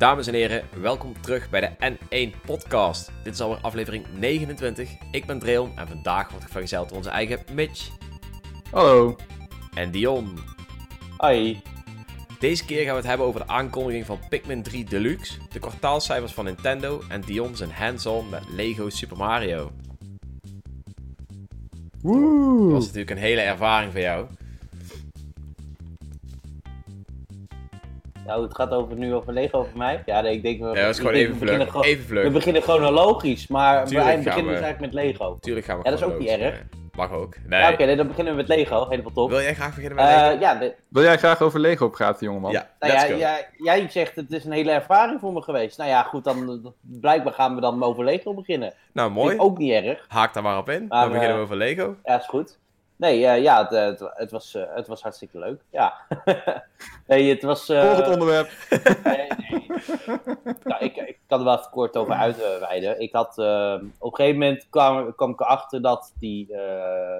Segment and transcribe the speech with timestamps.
[0.00, 3.12] Dames en heren, welkom terug bij de N1 Podcast.
[3.22, 4.90] Dit is alweer aflevering 29.
[5.10, 7.88] Ik ben Dreon en vandaag word ik vergezeld door onze eigen Mitch
[8.70, 9.16] Hallo.
[9.74, 10.38] en Dion.
[11.16, 11.62] Hoi.
[12.38, 16.32] Deze keer gaan we het hebben over de aankondiging van Pikmin 3 Deluxe, de kwartaalcijfers
[16.32, 19.70] van Nintendo en Dion zijn hands-on met Lego Super Mario.
[22.02, 22.70] Dat Woe.
[22.72, 24.26] was natuurlijk een hele ervaring voor jou.
[28.26, 30.02] Nou, het gaat over, nu over Lego over mij.
[30.06, 30.60] Ja, nee, ik denk...
[30.60, 31.82] We, Ja, dat is gewoon even we beginnen vlug.
[31.82, 34.58] gewoon- Even We beginnen chronologisch, maar we Tuurlijk beginnen we.
[34.58, 35.36] dus eigenlijk met Lego.
[35.40, 36.62] Tuurlijk gaan we Ja, dat is ook niet erg.
[36.96, 37.34] Mag ook.
[37.46, 37.60] Nee.
[37.60, 38.88] Ja, oké, dan beginnen we met Lego.
[38.88, 39.30] Helemaal top.
[39.30, 40.34] Wil jij graag beginnen met Lego?
[40.34, 42.52] Eh, ja, de- Wil jij graag over Lego praten, jongeman?
[42.52, 43.18] ja, nou let's ja, go.
[43.18, 45.78] ja, jij zegt het is een hele ervaring voor me geweest.
[45.78, 48.72] Nou ja, goed, dan blijkbaar gaan we dan over Lego beginnen.
[48.92, 49.38] Nou, mooi.
[49.38, 50.04] ook niet erg.
[50.08, 50.86] Haak daar maar op in.
[50.88, 51.96] Maar, Dan beginnen we eh, over Lego.
[52.04, 52.58] Ja, is goed.
[53.00, 55.64] Nee, eh, ja, het, eh, het, het was, eh, het was hartstikke leuk.
[55.70, 55.94] Ja.
[57.06, 57.66] nee, het was...
[57.66, 58.50] Volgend onderwerp.
[59.04, 59.66] Nee, nee.
[60.64, 63.00] nou, ik, ik kan er wel even kort over uitweiden.
[63.00, 66.54] Ik had, eh, op een gegeven moment kwam, kwam ik erachter dat die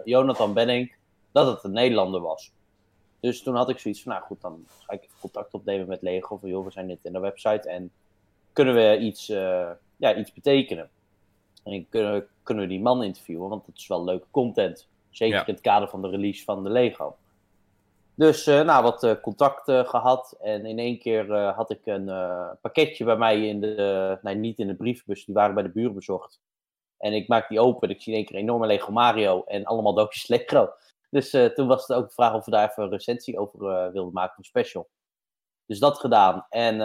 [0.05, 0.95] Jonathan Benning,
[1.33, 2.53] dat het een Nederlander was.
[3.21, 6.37] Dus toen had ik zoiets van, nou goed, dan ga ik contact opnemen met Lego.
[6.37, 7.91] Van joh, we zijn net in de website en
[8.53, 9.27] kunnen we iets,
[9.97, 10.91] ja, iets betekenen?
[11.65, 14.89] En kunnen, kunnen we die man interviewen, want dat is wel leuke content.
[15.11, 15.47] Zeker Ja.
[15.47, 17.17] in het kader van de release van de Lego.
[18.21, 20.37] Dus eh, nou, wat eh, contact eh, gehad.
[20.41, 22.07] En in één keer had ik een
[22.61, 24.19] pakketje bij mij in de.
[24.23, 26.41] nee, niet in de brievenbus, die waren bij de buren bezorgd.
[26.99, 29.45] En ik maak die open en ik zie in één keer een enorme Lego Mario
[29.45, 30.71] en allemaal doosjes Lego.
[31.11, 34.13] Dus toen was het ook de vraag of we daar even een recensie over wilden
[34.13, 34.89] maken, een special.
[35.67, 36.47] Dus dat gedaan.
[36.49, 36.77] En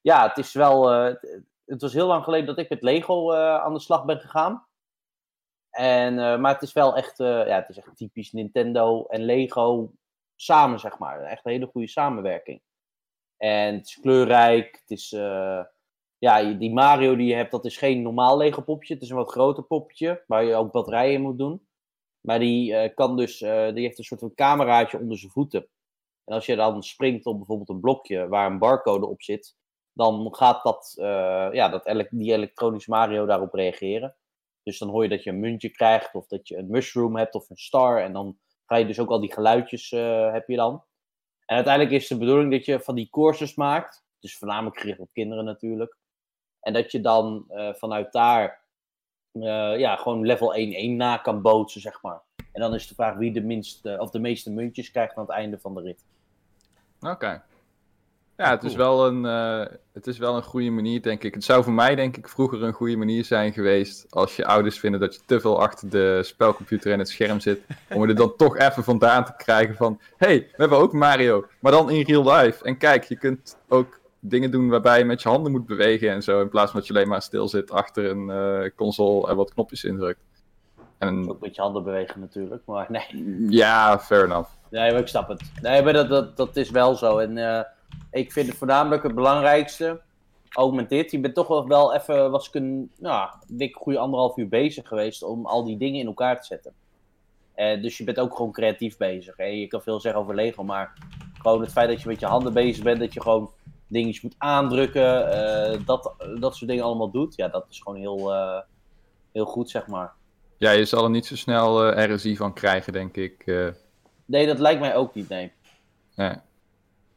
[0.00, 0.88] ja, het is wel.
[0.88, 4.65] het, was heel lang geleden dat ik met Lego aan de slag ben gegaan.
[5.76, 9.24] En, eh, maar het is wel echt, eh, ja, het is echt typisch Nintendo en
[9.24, 9.92] Lego
[10.36, 11.22] samen, zeg maar.
[11.22, 12.62] Echt een hele goede samenwerking.
[13.36, 14.78] En het is kleurrijk.
[14.80, 15.64] Het is, eh,
[16.18, 18.94] ja, die Mario die je hebt, dat is geen normaal Lego popje.
[18.94, 21.66] Het is een wat groter popje, waar je ook batterijen in moet doen.
[22.20, 25.68] Maar die kan dus, die heeft een soort van cameraatje onder zijn voeten.
[26.24, 29.56] En als je dan springt op bijvoorbeeld een blokje waar een barcode op zit,
[29.92, 30.92] dan gaat dat,
[31.52, 34.16] ja, dat die elektronische Mario daarop reageren.
[34.66, 37.34] Dus dan hoor je dat je een muntje krijgt, of dat je een mushroom hebt,
[37.34, 38.02] of een star.
[38.02, 40.84] En dan ga je dus ook al die geluidjes eh, heb je dan.
[41.44, 44.04] En uiteindelijk is de bedoeling dat je van die courses maakt.
[44.20, 45.96] Dus voornamelijk gericht op kinderen natuurlijk.
[46.60, 48.64] En dat je dan eh, vanuit daar
[49.32, 52.22] eh, ja, gewoon level 1-1 na kan bootsen, zeg maar.
[52.52, 55.32] En dan is de vraag wie de, minste, of de meeste muntjes krijgt aan het
[55.32, 56.04] einde van de rit.
[57.00, 57.42] Oké.
[58.36, 61.34] Ja, het, is wel een, eh, het is wel een goede manier, denk ik.
[61.34, 64.06] Het zou voor mij, denk ik, vroeger een goede manier zijn geweest.
[64.10, 67.60] als je ouders vinden dat je te veel achter de spelcomputer en het scherm zit.
[67.94, 70.00] om je er dan toch even vandaan te krijgen van.
[70.16, 72.64] hey, we hebben ook Mario, maar dan in real life.
[72.64, 76.22] En kijk, je kunt ook dingen doen waarbij je met je handen moet bewegen en
[76.22, 76.40] zo.
[76.40, 79.52] In plaats van dat je alleen maar stil zit achter een eh, console en wat
[79.52, 80.20] knopjes indrukt.
[80.98, 83.46] En Ook met je handen bewegen natuurlijk, maar nee.
[83.48, 84.50] ja, fair enough.
[84.70, 85.42] Nee, maar ik snap het.
[85.62, 87.18] Nee, maar dat, dat, dat is wel zo.
[87.18, 87.64] En eh,
[88.10, 90.00] ik vind het voornamelijk het belangrijkste,
[90.54, 93.98] ook met dit, je bent toch wel, wel even, was ik een, nou, dik goede
[93.98, 96.72] anderhalf uur bezig geweest om al die dingen in elkaar te zetten.
[97.54, 99.36] Eh, dus je bent ook gewoon creatief bezig.
[99.36, 99.44] Hè?
[99.44, 100.92] Je kan veel zeggen over Lego, maar
[101.38, 103.50] gewoon het feit dat je met je handen bezig bent, dat je gewoon
[103.86, 108.34] dingetjes moet aandrukken, eh, dat, dat soort dingen allemaal doet, ja, dat is gewoon heel,
[108.34, 108.60] eh,
[109.32, 110.12] heel goed, zeg maar.
[110.58, 113.44] Ja, je zal er niet zo snel RSI van krijgen, denk ik.
[114.24, 115.52] Nee, dat lijkt mij ook niet, nee.
[116.14, 116.44] Ja.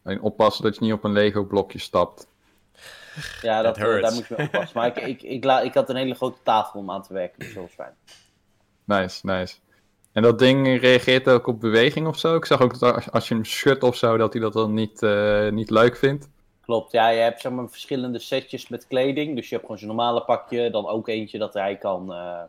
[0.10, 2.28] Alleen oppassen dat je niet op een Lego blokje stapt.
[3.42, 4.78] Ja, dat, eh, daar moet je mee oppassen.
[4.78, 7.40] Maar ik, ik, ik, la- ik had een hele grote tafel om aan te werken,
[7.40, 7.94] dus dat was fijn.
[8.84, 9.56] Nice, nice.
[10.12, 12.36] En dat ding reageert ook op beweging of zo?
[12.36, 14.74] Ik zag ook dat als- als je hem schudt of zo, dat hij dat dan
[14.74, 16.30] niet, eh, niet leuk vindt.
[16.62, 19.36] Klopt, ja, je hebt zeg maar verschillende setjes met kleding.
[19.36, 22.42] Dus je hebt gewoon zijn normale pakje, dan ook eentje dat hij kan, eh,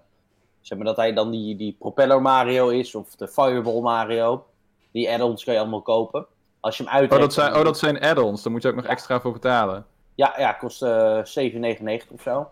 [0.61, 4.47] zeg maar dat hij dan die, die propeller Mario is, of de Fireball Mario.
[4.93, 6.27] Die add-ons kan je allemaal kopen.
[6.61, 8.43] Als je hem uit Oh, dat zijn, oh, dat zijn add-ons.
[8.43, 9.87] Daar moet je ook nog extra voor betalen.
[10.15, 12.51] Ja, ja, kost eh 7,99 of zo.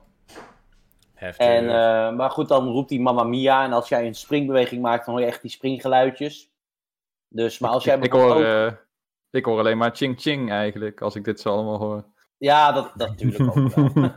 [1.14, 1.46] Heftig.
[1.46, 3.64] En, eh, maar goed, dan roept hij Mamma Mia.
[3.64, 6.50] En als jij een springbeweging maakt, dan hoor je echt die springgeluidjes.
[7.28, 8.72] Dus, maar als jij ik, hoor, ook- eh,
[9.31, 12.05] ik hoor alleen maar ching ching eigenlijk, als ik dit zo allemaal hoor.
[12.38, 13.90] Ja, dat, dat natuurlijk ook wel.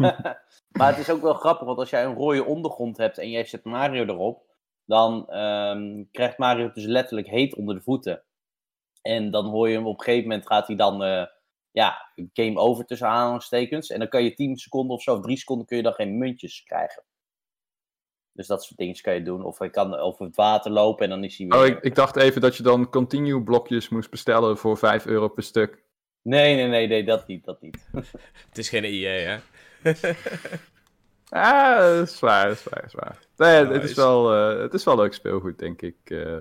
[0.78, 3.46] maar het is ook wel grappig, want als jij een rode ondergrond hebt en jij
[3.46, 4.42] zet Mario erop,
[4.86, 8.22] dan ehm, krijgt Mario dus letterlijk heet onder de voeten.
[9.02, 11.26] En dan hoor je hem op een gegeven moment gaat hij dan, eh,
[11.72, 13.90] ja, game over tussen aanhalingstekens.
[13.90, 16.18] En dan kan je 10 seconden of zo, of 3 seconden kun je dan geen
[16.18, 17.04] muntjes krijgen.
[18.34, 19.44] Dus dat soort dingen kan je doen.
[19.44, 21.60] Of hij kan over het water lopen en dan is hij weer...
[21.60, 25.28] Oh, ik, ik dacht even dat je dan continue blokjes moest bestellen voor 5 euro
[25.28, 25.84] per stuk.
[26.22, 27.88] Nee, nee, nee, nee, dat niet, dat niet.
[28.48, 29.38] Het is geen IE, hè?
[31.30, 33.20] Ah, dat is waar, dat is waar, dat is waar.
[33.36, 35.96] Nee, het, is wel, eh, het is wel leuk speelgoed, denk ik.
[36.04, 36.38] eh.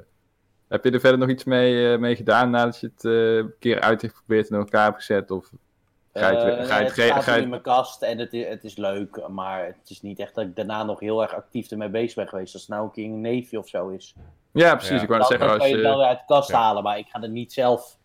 [0.71, 3.55] Heb je er verder nog iets mee, eh, mee gedaan nadat je het eh, een
[3.59, 5.31] keer uit heeft geprobeerd en in elkaar hebt gezet?
[5.31, 5.51] Of
[6.15, 8.19] ga je het, Eh, ga je het, het staat ga je in mijn kast en
[8.19, 11.23] het is, het is leuk, maar het is niet echt dat ik daarna nog heel
[11.23, 12.53] erg actief ermee bezig ben geweest.
[12.53, 14.15] Als het nou een keer een neefje of zo is.
[14.53, 14.97] Ja, precies.
[14.97, 15.03] Ja.
[15.03, 16.59] Ik wou zeggen, dan kan als je het wel uit de kast Ja.
[16.59, 17.99] halen, maar ik ga er niet zelf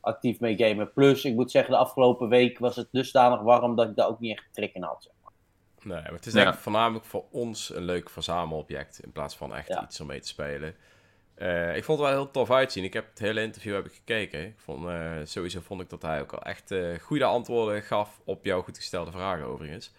[0.00, 0.92] actief mee gamen.
[0.92, 4.20] Plus, ik moet zeggen, de afgelopen week was het dusdanig warm dat ik daar ook
[4.20, 5.02] niet echt trek in had.
[5.02, 5.32] zeg maar.
[5.94, 6.54] Nee, maar het is Ja.
[6.54, 9.82] voornamelijk voor ons een leuk verzamelobject in plaats van echt Ja.
[9.82, 10.74] iets om mee te spelen.
[11.34, 12.84] Eh, ik vond het wel heel tof uitzien.
[12.84, 14.44] Ik heb het hele interview heb ik gekeken.
[14.46, 18.20] Ik vond, eh, sowieso vond ik dat hij ook al echt eh, goede antwoorden gaf
[18.24, 19.92] op jouw goed gestelde vragen overigens.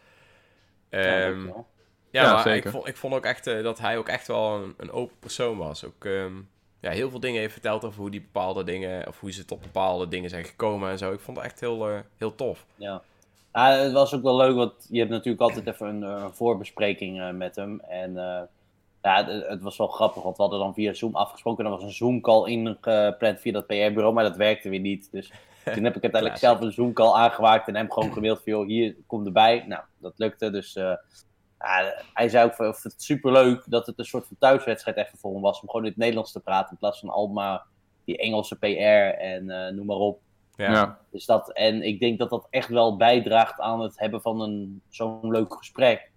[0.89, 1.67] Ja, Ehm, dankjewel.
[2.11, 2.65] ja, Ja, maar zeker.
[2.65, 5.15] Ik, vond, ik vond ook echt eh, dat hij ook echt wel een, een open
[5.19, 5.85] persoon was.
[5.85, 6.33] Ook ehm,
[6.79, 9.61] ja, heel veel dingen heeft verteld over hoe die bepaalde dingen, of hoe ze tot
[9.61, 11.11] bepaalde dingen zijn gekomen en zo.
[11.13, 12.65] Ik vond het echt heel, eh, heel tof.
[12.75, 13.01] Ja.
[13.51, 17.19] Ah, het was ook wel leuk, want je hebt natuurlijk altijd even een eh, voorbespreking
[17.21, 17.79] eh, met hem.
[17.79, 18.41] En eh,
[19.03, 21.65] ja, het, was wel grappig, want we hadden dan via Zoom afgesproken.
[21.65, 25.11] Er was een Zoom-call ingepland via dat PR-bureau, maar dat werkte weer niet.
[25.11, 25.31] Dus
[25.73, 28.95] toen heb ik uiteindelijk zelf een Zoom-call aangemaakt en hem gewoon gemaild van, joh, hier,
[29.07, 29.63] kom erbij.
[29.67, 30.75] Nou, dat lukte, dus...
[30.75, 30.95] eh,
[31.63, 35.17] ja, hij zei ook van, of het superleuk dat het een soort van thuiswedstrijd even
[35.17, 35.61] voor hem was.
[35.61, 37.63] Om gewoon in het Nederlands te praten in plaats van allemaal
[38.05, 40.21] die Engelse PR en eh, noem maar op.
[40.55, 40.99] Ja, Ja.
[41.11, 44.81] Dus dat, en ik denk dat dat echt wel bijdraagt aan het hebben van een,
[44.89, 46.11] zo'n leuk gesprek.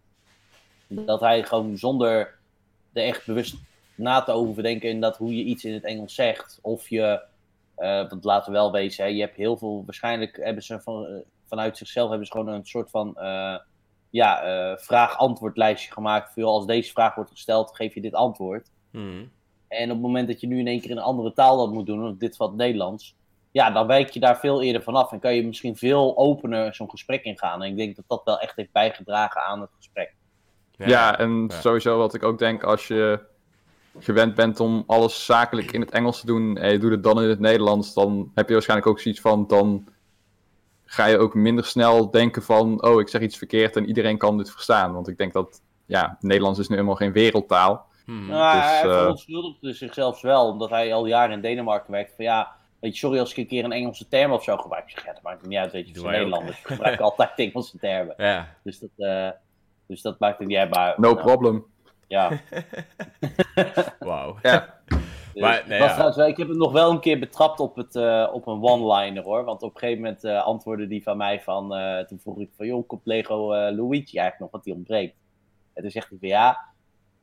[0.88, 2.35] Dat hij gewoon zonder
[2.96, 3.56] er echt bewust
[3.94, 6.58] na te overdenken in dat hoe je iets in het Engels zegt.
[6.62, 7.22] Of je,
[7.75, 11.06] eh, want laten we wel wezen, hè, je hebt heel veel, waarschijnlijk hebben ze van,
[11.06, 11.14] eh,
[11.46, 13.58] vanuit zichzelf hebben ze gewoon een soort van eh,
[14.10, 16.32] ja, vraag-antwoordlijstje gemaakt.
[16.32, 18.70] Voor, als deze vraag wordt gesteld, geef je dit antwoord.
[18.90, 19.25] Mhm.
[19.69, 21.72] En op het moment dat je nu in één keer in een andere taal dat
[21.72, 23.16] moet doen, in dit het Nederlands,
[23.50, 26.90] ja, dan wijk je daar veel eerder vanaf en kan je misschien veel opener zo'n
[26.90, 27.62] gesprek ingaan.
[27.62, 30.14] En ik denk dat dat wel echt heeft bijgedragen aan het gesprek.
[30.78, 31.61] Ja, en Ja.
[31.61, 33.20] sowieso wat ik ook denk, als je
[33.99, 37.23] gewend bent om alles zakelijk in het Engels te doen en je doet het dan
[37.23, 39.88] in het Nederlands, dan heb je waarschijnlijk ook zoiets van, dan
[40.84, 44.37] ga je ook minder snel denken van, oh, ik zeg iets verkeerd en iedereen kan
[44.37, 44.93] dit verstaan.
[44.93, 47.87] Want ik denk dat, ja, Nederlands is nu helemaal geen wereldtaal.
[48.06, 48.26] Mhm.
[48.26, 52.12] Nou, Dus, hij verontschuldigde zichzelf wel, omdat hij al jaren in Denemarken werkt.
[52.17, 54.84] Van ja, weet je, sorry als ik een keer een Engelse term of zo gebruik.
[54.84, 56.11] Ik zeg, ja, dat maakt niet uit, weet je, voor.
[56.11, 56.58] Nederlanders.
[56.58, 58.14] Ik gebruik altijd Engelse termen.
[58.17, 59.29] Ja, Dus dat, eh,
[59.86, 60.94] dus dat maakt het niet uit, maar...
[60.96, 61.64] No nou, problem.
[62.06, 62.30] Ja.
[63.98, 64.36] wauw.
[64.42, 64.74] Ja.
[64.86, 64.98] Dus,
[65.42, 65.92] Maar, nee, was ja.
[65.92, 68.62] trouwens wel- ik heb hem nog wel een keer betrapt op, het, eh, op een
[68.62, 69.44] one-liner hoor.
[69.44, 71.74] Want op een gegeven moment eh, antwoordde die van mij van.
[71.74, 75.14] eh, toen vroeg ik van joh, komt Lego eh, Luigi eigenlijk nog, wat die ontbreekt?
[75.72, 76.60] En toen zegt hij van ja,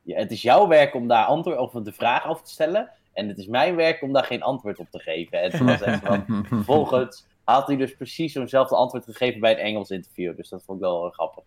[0.02, 2.90] ja, het is jouw werk om daar antwoord of de vraag over te stellen.
[3.14, 5.42] En het is mijn werk om daar geen antwoord op te geven.
[5.42, 9.58] En toen was echt van, vervolgens had hij dus precies zo'nzelfde antwoord gegeven bij een
[9.66, 10.36] Engels interview.
[10.36, 11.44] Dus dat vond ik wel grappig.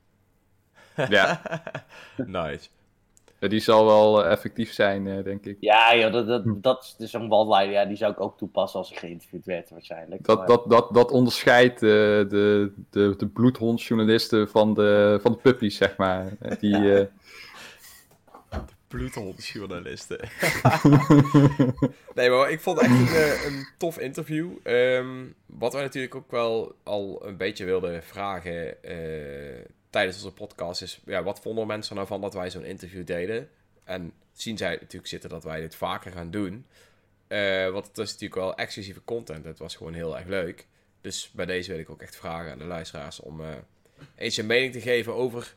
[1.08, 1.40] Ja.
[2.16, 2.68] nice.
[3.38, 5.56] Die zal wel eh, effectief zijn, eh, denk ik.
[5.60, 7.72] Ja, joh, dat, dat, dat is dus een one-liner.
[7.72, 10.26] Ja, die zou ik ook toepassen als ik geïnterviewd werd waarschijnlijk.
[10.26, 15.38] Maar- Dat, dat, dat, dat onderscheidt eh, de, de, de bloedhondjournalisten van de, van de
[15.38, 16.32] puppies, zeg maar.
[16.40, 16.94] Eh, Die, Ja.
[16.98, 17.06] eh,
[18.88, 20.18] Bloedhondjournalisten.
[22.14, 24.50] nee, maar ik vond het echt een, een tof interview.
[24.62, 29.64] Ehm, wat wij natuurlijk ook wel al een beetje wilden vragen eh,
[29.96, 31.00] tijdens onze podcast is...
[31.04, 33.48] Ja, wat vonden mensen nou van dat wij zo'n interview deden?
[33.84, 36.66] En zien zij natuurlijk zitten dat wij dit vaker gaan doen.
[37.26, 39.44] Eh want het is natuurlijk wel exclusieve content.
[39.44, 40.66] Het was gewoon heel erg leuk.
[41.00, 43.48] Dus bij deze wil ik ook echt vragen aan de luisteraars om eh,
[44.14, 45.54] eens een mening te geven over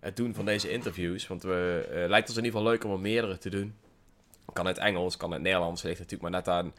[0.00, 1.26] het doen van deze interviews.
[1.26, 3.74] Want we, eh, lijkt ons in ieder geval leuk om er meerdere te doen.
[4.52, 5.82] Kan het Engels, kan het Nederlands.
[5.82, 6.74] Ligt natuurlijk maar net aan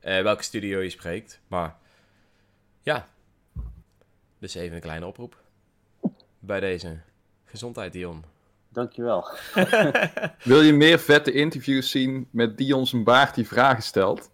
[0.00, 1.40] welke studio je spreekt.
[1.48, 1.76] Maar
[2.82, 3.08] ja,
[4.38, 5.44] dus even een kleine oproep
[6.46, 7.00] bij deze.
[7.44, 8.24] Gezondheid, Dion.
[8.68, 9.28] Dankjewel.
[10.42, 14.30] wil je meer vette interviews zien met Dion zijn baard die vragen stelt?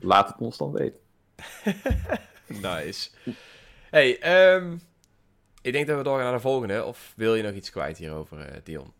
[0.00, 1.00] Laat het ons dan weten.
[2.62, 3.10] Nice.
[3.90, 4.76] Hey, ehm,
[5.62, 6.84] ik denk dat we doorgaan naar de volgende.
[6.84, 8.92] Of wil je nog iets kwijt hierover, eh, Dion?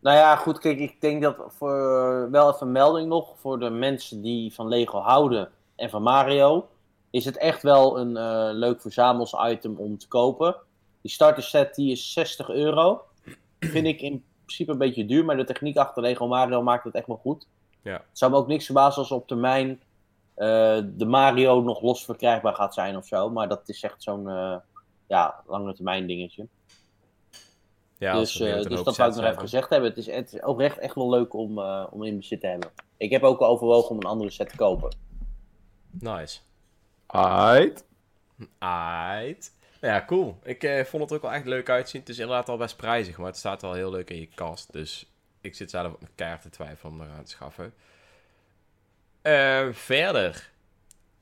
[0.00, 3.70] Nou ja, goed, kijk, ik denk dat voor wel even een melding nog voor de
[3.70, 6.68] mensen die van Lego houden en van Mario,
[7.10, 10.56] is het echt wel een eh, leuk verzamels-item om te kopen.
[11.06, 13.02] Die starter set die is 60 euro.
[13.58, 16.94] Vind ik in principe een beetje duur, maar de techniek achter Lego Mario maakt het
[16.94, 17.46] echt wel goed.
[17.82, 17.92] Ja.
[17.92, 19.80] Het zou me ook niks verbazen als op termijn
[20.34, 24.28] eh, de Mario nog los verkrijgbaar gaat zijn of zo, maar dat is echt zo'n
[24.28, 24.56] eh,
[25.06, 26.46] ja, lange termijn dingetje.
[27.98, 29.88] Ja, dus eh, dus dat wou ik nog even gezegd hebben.
[29.88, 32.70] Het is, het is oprecht echt wel leuk om, eh, om in bezit te hebben.
[32.96, 34.96] Ik heb ook overwogen om een andere set te kopen.
[35.90, 36.40] Nice.
[37.06, 37.84] Aight.
[38.58, 39.55] Aight.
[39.80, 40.38] Ja, cool.
[40.42, 42.00] Ik eh, vond het er ook wel echt leuk uitzien.
[42.00, 44.72] Het is inderdaad al best prijzig, maar het staat wel heel leuk in je kast.
[44.72, 47.74] Dus ik zit zelf op mijn kaart te twijfelen om eraan te schaffen.
[49.22, 50.50] Eh, verder.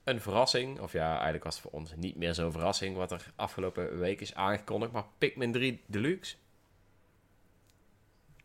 [0.04, 0.80] Een verrassing.
[0.80, 2.96] Of ja, eigenlijk was het voor ons niet meer zo'n verrassing.
[2.96, 4.92] Wat er afgelopen week is aangekondigd.
[4.92, 6.36] Maar Pikmin 3 Deluxe.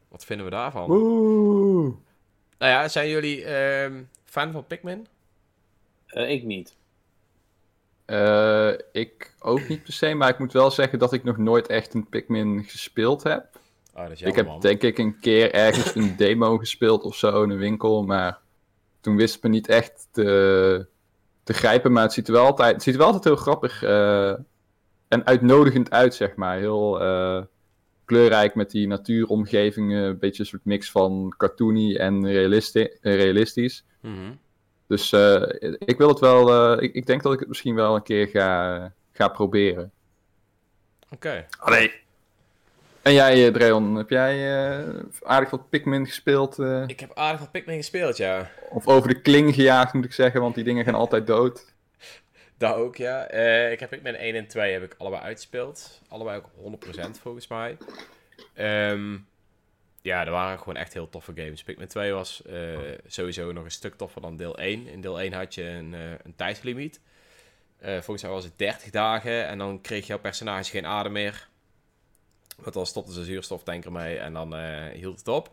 [0.07, 0.87] Wat vinden we daarvan?
[0.87, 1.95] Woe.
[2.57, 5.07] Nou ja, zijn jullie ehm, fan van Pikmin?
[6.05, 6.75] Eh, ik niet.
[8.09, 11.67] Eh, ik ook niet per se, maar ik moet wel zeggen dat ik nog nooit
[11.67, 13.45] echt een Pikmin gespeeld heb.
[13.95, 14.59] Oh, dat is ik jammer, heb man.
[14.59, 18.39] denk ik een keer ergens een demo gespeeld of zo in een winkel, maar
[19.01, 20.85] toen wist het me niet echt te,
[21.43, 21.91] te grijpen.
[21.91, 24.29] Maar het ziet er wel altijd, het ziet er wel altijd heel grappig eh,
[25.07, 26.57] en uitnodigend uit, zeg maar.
[26.57, 27.41] Heel eh,
[28.05, 33.85] kleurrijk met die natuuromgevingen, een beetje een soort mix van cartoony en realisti- realistisch.
[34.89, 35.41] Dus eh,
[35.79, 38.27] ik wil het wel, eh, ik, ik denk dat ik het misschien wel een keer
[38.27, 39.91] ga, ga proberen.
[41.09, 41.45] Oké.
[41.59, 41.91] Allee.
[43.01, 44.87] En jij, eh, Dreon, heb jij eh,
[45.23, 46.59] aardig wat Pikmin gespeeld?
[46.59, 48.51] eh, Ik heb aardig wat Pikmin gespeeld, ja.
[48.69, 51.73] of over de kling gejaagd, moet ik zeggen, want die dingen gaan altijd dood.
[52.57, 53.27] Dat ook, ja.
[53.27, 56.01] Eh, ik heb Pikmin 1 en 2 heb ik allebei uitgespeeld.
[56.07, 57.77] Allebei ook 100% volgens mij.
[58.53, 59.17] Ehm,
[60.01, 61.63] ja, er waren gewoon echt heel toffe games.
[61.63, 62.77] Pikmin 2 was eh,
[63.07, 64.87] sowieso nog een stuk toffer dan deel 1.
[64.87, 66.99] In deel 1 had je een, eh, een tijdslimiet.
[67.77, 71.47] Eh, volgens mij was het 30 dagen en dan kreeg jouw personage geen adem meer.
[72.57, 74.55] Want dan stopte zijn zuurstoftanker mee en dan
[74.91, 75.51] hield het op.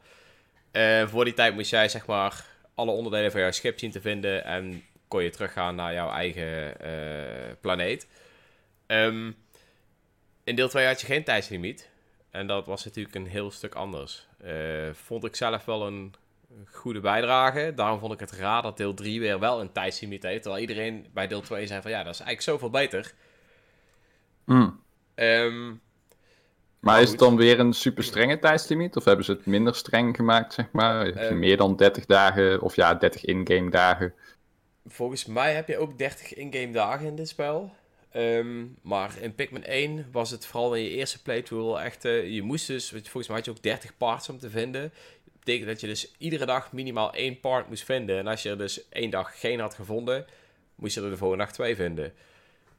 [1.07, 4.45] Voor die tijd moest jij zeg maar alle onderdelen van jouw schip zien te vinden
[4.45, 6.77] en kon je teruggaan naar jouw eigen
[7.61, 8.07] planeet.
[8.87, 9.33] Ehm,
[10.45, 11.89] in deel 2 had je geen tijdslimiet.
[12.37, 14.27] En dat was natuurlijk een heel stuk anders.
[14.39, 14.53] Eh,
[14.93, 16.15] vond ik zelf wel een
[16.71, 17.73] goede bijdrage.
[17.75, 20.43] Daarom vond ik het raar dat deel 3 weer wel een tijdslimiet heeft.
[20.43, 23.15] Terwijl iedereen bij deel 2 zei van ja, dat is eigenlijk zoveel beter.
[24.45, 24.81] Hmm.
[25.15, 25.75] Ehm,
[26.81, 28.97] Maar Nou, is het dan weer een super strenge tijdslimiet?
[28.97, 31.05] Of hebben ze het minder streng gemaakt, zeg maar?
[31.05, 34.15] Heb je Eh, meer dan 30 dagen, of ja, 30 in-game dagen?
[34.87, 37.75] Volgens mij heb je ook 30 in-game dagen in dit spel.
[38.17, 42.05] Ehm, maar in Pikmin 1 was het vooral in je eerste playthrough wel echt...
[42.05, 44.83] eh, je moest dus, volgens mij had je ook 30 parts om te vinden.
[44.83, 48.19] Dat betekent dat je dus iedere dag minimaal één part moest vinden.
[48.19, 50.27] En als je er dus één dag geen had gevonden,
[50.75, 52.13] moest je er de volgende dag twee vinden.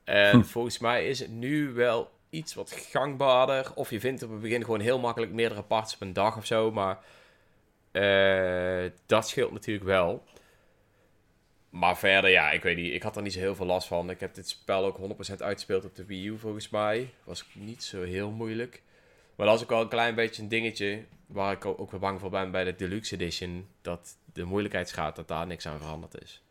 [0.04, 0.44] En Hm.
[0.44, 3.72] volgens mij is het nu wel iets wat gangbaarder.
[3.76, 6.46] Of je vindt op het begin gewoon heel makkelijk meerdere parts op een dag of
[6.46, 6.72] zo.
[6.72, 7.00] Maar
[7.92, 10.24] eh, dat scheelt natuurlijk wel.
[11.70, 12.94] Maar verder, ja, ik weet niet.
[12.94, 14.10] Ik had er niet zo heel veel last van.
[14.10, 14.98] Ik heb dit spel ook
[15.32, 17.14] 100% uitgespeeld op de Wii U, volgens mij.
[17.24, 18.82] Was niet zo heel moeilijk.
[19.36, 21.04] Maar dat is ook wel een klein beetje een dingetje...
[21.28, 23.68] waar ik ook weer bang voor ben bij de Deluxe Edition...
[23.82, 26.42] dat de moeilijkheidsgraad, dat daar niks aan veranderd is.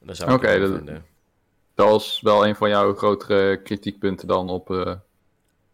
[0.00, 1.06] En dat zou ik Oké, wel dat- vinden.
[1.74, 4.94] Dat was wel een van jouw grotere kritiekpunten dan op eh,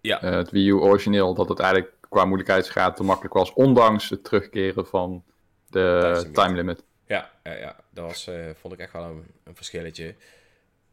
[0.01, 0.23] Ja.
[0.23, 1.35] eh, het Wii U origineel.
[1.35, 5.23] Dat het eigenlijk qua moeilijkheidsgraad te makkelijk was, ondanks het terugkeren van
[5.71, 6.83] de time limit.
[7.13, 7.77] Ja, ja, ja.
[7.91, 10.15] dat was, eh, vond ik echt wel een, een verschilletje.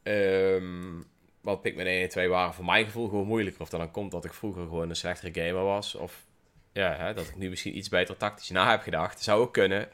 [0.03, 1.01] Ehm
[1.41, 3.61] want Pikmin 1 en 2 waren voor mijn gevoel gewoon moeilijker.
[3.61, 5.95] Of dat dan komt dat ik vroeger gewoon een slechtere gamer was.
[5.95, 6.25] Of
[6.73, 9.23] ja, hè, dat ik nu misschien iets beter tactisch na heb gedacht.
[9.23, 9.89] Zou ook kunnen.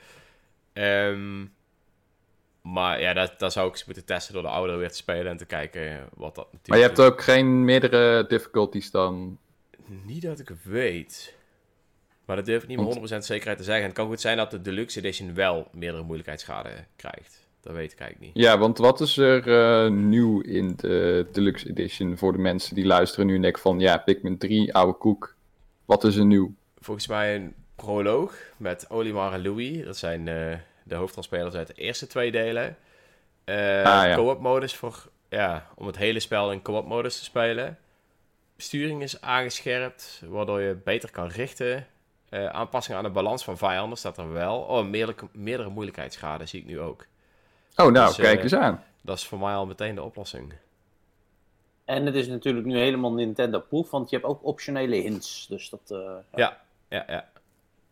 [0.74, 1.46] Ehm,
[2.62, 5.28] maar ja, dat, dat zou ik eens moeten testen door de ouder weer te spelen
[5.28, 6.68] en te kijken wat dat natuurlijk...
[6.68, 9.40] Maar je hebt ook geen meerdere difficulties dan.
[9.86, 11.36] Niet dat ik weet.
[12.26, 13.82] Maar dat durf ik niet met 100% zekerheid te zeggen.
[13.84, 17.48] En het kan goed zijn dat de Deluxe Edition wel meerdere moeilijkheidsgraden krijgt.
[17.62, 18.44] Dat weet ik eigenlijk niet.
[18.44, 22.86] Ja, want wat is er eh, nieuw in de Deluxe Edition voor de mensen die
[22.86, 25.36] luisteren nu en denken van ja, Pikmin 3, oude koek.
[25.86, 26.54] Wat is er nieuw?
[26.86, 29.86] volgens mij een proloog met Olimar en Louis.
[29.86, 32.78] Dat zijn eh, de hoofdrolspelers uit de eerste twee delen.
[33.44, 34.16] Eh Ah, ja.
[34.16, 37.78] Co-op modus voor, ja, om het hele spel in co-op modus te spelen.
[38.56, 41.88] Besturing is aangescherpt, waardoor je beter kan richten.
[42.36, 44.60] Eh aanpassingen aan de balans van vijanden staat er wel.
[44.60, 47.06] Oh, meerdere, meerdere moeilijkheidsgraden zie ik nu ook.
[47.76, 48.84] Oh, nou, Dus, eh, kijk eens aan.
[49.02, 50.54] Dat is voor mij al meteen de oplossing.
[51.86, 55.48] En het is natuurlijk nu helemaal Nintendo-proof, want je hebt ook optionele hints.
[55.48, 57.30] Dus dat, eh, Ja, ja, ja.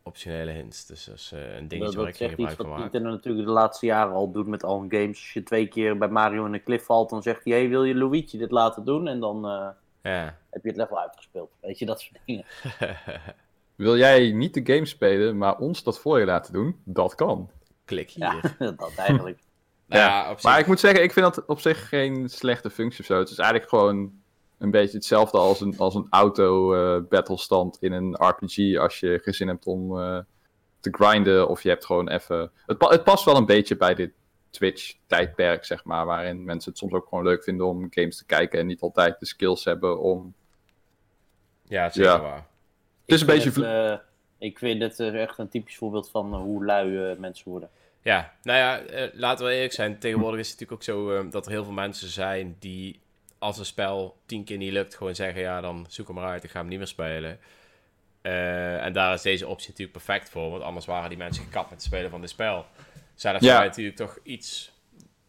[0.03, 0.85] Optionele hints.
[0.85, 2.79] Dus dat is eh, een dat, dingetje waar dat ik geen gebruik van maak.
[2.79, 5.07] Nintendo natuurlijk de laatste jaren al doet met al hun games.
[5.19, 7.83] Als je twee keer bij Mario in een cliff valt, dan zegt hij, hey, wil
[7.83, 9.07] je Luigi dit laten doen?
[9.07, 9.67] En dan eh,
[10.01, 10.38] Ja.
[10.50, 11.51] heb je het level uitgespeeld.
[11.59, 12.45] Weet je, dat soort dingen.
[13.75, 16.82] Wil jij niet de game spelen, maar ons dat voor je laten doen?
[16.84, 17.50] Dat kan.
[17.86, 18.56] Klik hier.
[18.60, 19.39] Ja, dat eigenlijk.
[19.86, 22.30] Nou Ja, ja, op zich- Maar ik moet zeggen, ik vind dat op zich geen
[22.30, 23.20] slechte functie of zo.
[23.20, 24.22] Het is eigenlijk gewoon
[24.58, 28.77] een beetje hetzelfde als een, als een auto-battlestand in een RPG.
[28.77, 30.20] Als je geen zin hebt om eh,
[30.80, 32.51] te grinden of je hebt gewoon even...
[32.65, 34.12] Het, pa- het past wel een beetje bij dit
[34.50, 36.06] Twitch-tijdperk, zeg maar.
[36.06, 39.20] Waarin mensen het soms ook gewoon leuk vinden om games te kijken en niet altijd
[39.20, 40.34] de skills hebben om...
[41.63, 42.22] Ja, het is zeker Ja.
[42.22, 42.48] waar.
[43.05, 43.51] Het is een Ik beetje...
[43.51, 44.05] vind vl- het, eh,
[44.48, 47.69] ik vind het echt een typisch voorbeeld van eh, hoe lui eh, mensen worden.
[48.01, 48.81] Ja, nou ja,
[49.13, 50.00] laten we eerlijk zijn.
[50.00, 53.00] Tegenwoordig is het natuurlijk ook zo dat er heel veel mensen zijn die
[53.39, 56.43] als een spel tien keer niet lukt, gewoon zeggen, ja, dan zoek hem maar uit,
[56.43, 57.39] ik ga hem niet meer spelen.
[58.22, 61.69] Eh, en daar is deze optie natuurlijk perfect voor, want anders waren die mensen gekapt
[61.69, 62.65] met het spelen van dit spel.
[63.15, 63.63] Zijn er Ja.
[63.63, 64.72] natuurlijk toch iets,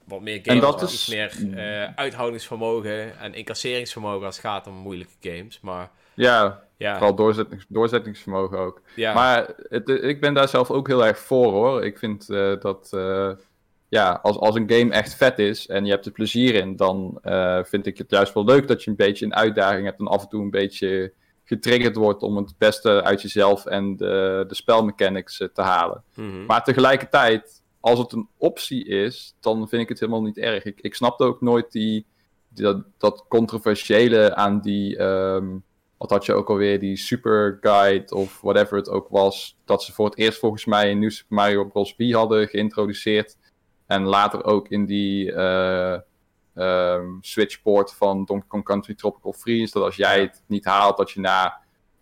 [0.05, 4.67] wat meer games, dat wat is- iets meer eh, uithoudingsvermogen en incasseringsvermogen als het gaat
[4.67, 5.61] om moeilijke games.
[5.61, 8.81] Maar Ja, ja, vooral doorzettings, doorzettingsvermogen ook.
[8.97, 9.15] ja.
[9.15, 11.85] Maar het, ik ben daar zelf ook heel erg voor hoor.
[11.85, 13.31] Ik vind eh, dat eh,
[13.89, 17.19] ja, als, als een game echt vet is en je hebt er plezier in, dan
[17.23, 20.07] eh, vind ik het juist wel leuk dat je een beetje een uitdaging hebt en
[20.07, 21.13] af en toe een beetje
[21.45, 26.03] getriggerd wordt om het beste uit jezelf en de, de spelmechanics te halen.
[26.15, 26.45] Mhm.
[26.47, 30.65] Maar tegelijkertijd, als het een optie is, dan vind ik het helemaal niet erg.
[30.65, 32.07] Ik, ik snapte ook nooit die,
[32.49, 34.97] die- dat, dat controversiële aan die.
[34.97, 35.47] ehm,
[36.05, 36.79] wat had je ook alweer?
[36.79, 39.59] Die Super Guide of whatever het ook was.
[39.65, 41.97] Dat ze voor het eerst volgens mij een nieuw Super Mario Bros.
[41.97, 43.37] Wii hadden geïntroduceerd.
[43.87, 49.73] En later ook in die ehm, Switch-port van Donkey Kong Country Tropical Freeze.
[49.73, 51.43] Dat als jij het niet haalt, dat je na,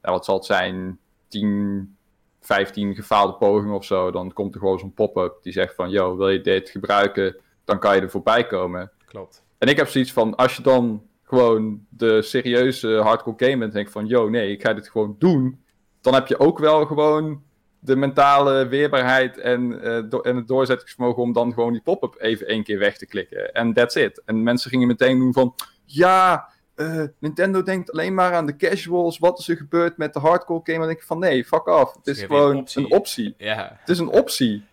[0.02, 1.96] nou, wat zal het zijn, 10,
[2.40, 6.16] 15 gefaalde pogingen of zo, dan komt er gewoon zo'n pop-up die zegt van, yo,
[6.16, 8.90] wil je dit gebruiken, dan kan je er voorbij komen.
[9.06, 9.44] Klopt.
[9.58, 13.76] En ik heb zoiets van, als je dan gewoon de serieuze hardcore game bent en
[13.76, 15.60] denkt van, yo, nee, ik ga dit gewoon doen,
[16.00, 17.42] dan heb je ook wel gewoon
[17.78, 19.70] de mentale weerbaarheid en,
[20.08, 23.52] do- en het doorzettingsvermogen om dan gewoon die pop-up even één keer weg te klikken.
[23.52, 24.22] En that's it.
[24.24, 29.18] En mensen gingen meteen doen van, ja, eh, Nintendo denkt alleen maar aan de casuals,
[29.18, 30.72] wat is er gebeurd met de hardcore game?
[30.72, 31.94] En dan denk ik van, nee, fuck off.
[31.94, 32.82] Het is gewoon optie.
[32.84, 33.34] een optie.
[33.38, 34.64] Ja, Het is een optie.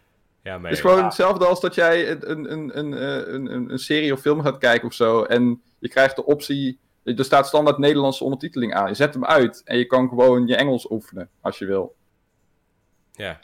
[0.49, 1.03] Ja maar Het is gewoon Ja.
[1.05, 4.41] hetzelfde als dat jij een, een, een, een, eh, een, een, een serie of film
[4.41, 5.23] gaat kijken of zo.
[5.23, 6.79] En je krijgt de optie.
[7.03, 8.87] Er staat standaard Nederlandse ondertiteling aan.
[8.87, 11.95] Je zet hem uit en je kan gewoon je Engels oefenen als je wil.
[13.11, 13.39] ja.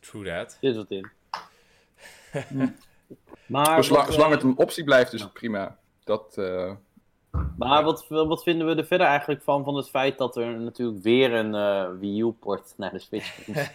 [0.00, 0.56] True that.
[0.60, 1.10] Dit is wat in.
[3.46, 5.78] maar zolang eh, het een optie blijft, is het prima.
[6.04, 6.72] Dat, eh,
[7.56, 11.02] Maar wat, wat vinden we er verder eigenlijk van, van het feit dat er natuurlijk
[11.02, 13.56] weer een eh Wii U-port naar de Switch komt?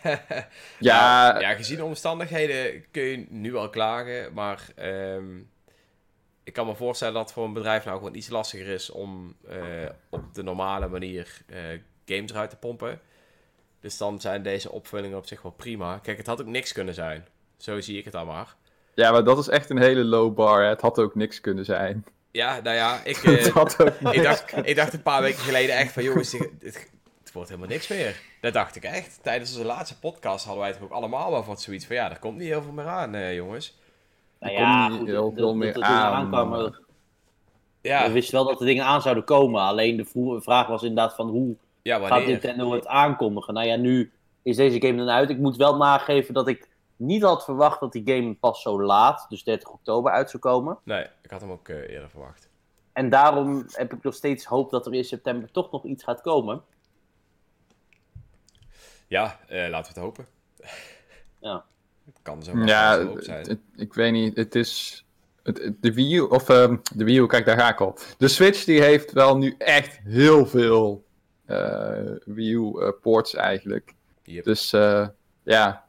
[0.80, 5.38] ja, Nou, ja, gezien de omstandigheden kun je nu wel klagen, maar ehm,
[6.43, 9.36] ik kan me voorstellen dat het voor een bedrijf nou gewoon iets lastiger is om
[9.48, 9.60] eh,
[10.10, 11.58] op de normale manier eh,
[12.06, 13.00] games eruit te pompen.
[13.80, 15.98] Dus dan zijn deze opvullingen op zich wel prima.
[15.98, 17.28] Kijk, het had ook niks kunnen zijn.
[17.58, 18.56] Zo zie ik het dan maar.
[18.93, 20.62] ja, maar dat is echt een hele low bar.
[20.62, 20.67] Hè.
[20.70, 22.06] Het had ook niks kunnen zijn.
[22.38, 23.45] Ja, nou ja, ik, eh,
[24.12, 27.50] ik, dacht, ik dacht een paar weken geleden echt van, jongens, dit, dit- het wordt
[27.50, 28.19] helemaal niks meer.
[28.41, 29.19] Dat dacht ik echt.
[29.23, 32.19] Tijdens onze laatste podcast hadden wij het ook allemaal wel wat zoiets van, ja, er
[32.19, 33.78] komt niet heel veel meer aan, eh, jongens.
[34.39, 36.73] nou Er ja, komt niet goed, heel veel meer er aan,
[37.82, 39.62] Ja, We wisten wel dat er dingen aan zouden komen.
[39.62, 42.26] Alleen de vraag was inderdaad van hoe ja gaat?
[42.26, 43.54] Nintendo het aankondigen?
[43.54, 44.12] Nou ja, nu
[44.43, 45.30] is deze game dan uit.
[45.30, 46.67] Ik moet wel nageven dat ik
[46.98, 50.78] niet had verwacht dat die game pas zo laat, dus 30 oktober, uit zou komen.
[50.84, 52.50] Nee, ik had hem ook eh, eerder verwacht.
[52.94, 56.22] En daarom heb ik nog steeds hoop dat er in september toch nog iets gaat
[56.22, 56.62] komen.
[59.08, 60.26] Ja, eh, laten we het hopen.
[61.40, 61.66] Ja.
[62.06, 63.48] Het kan zo maar Ja, zo zijn.
[63.48, 64.36] het- ik weet niet.
[64.36, 65.06] Het is.
[65.44, 67.98] Het, de Wii U, of ehm, de Wii U, kijk, daar ga ik al.
[68.18, 71.06] De Switch die heeft wel nu echt heel veel
[71.46, 73.94] eh, Wii U eh, ports eigenlijk.
[74.24, 74.44] Yep.
[74.44, 75.08] Dus eh,
[75.44, 75.87] ja,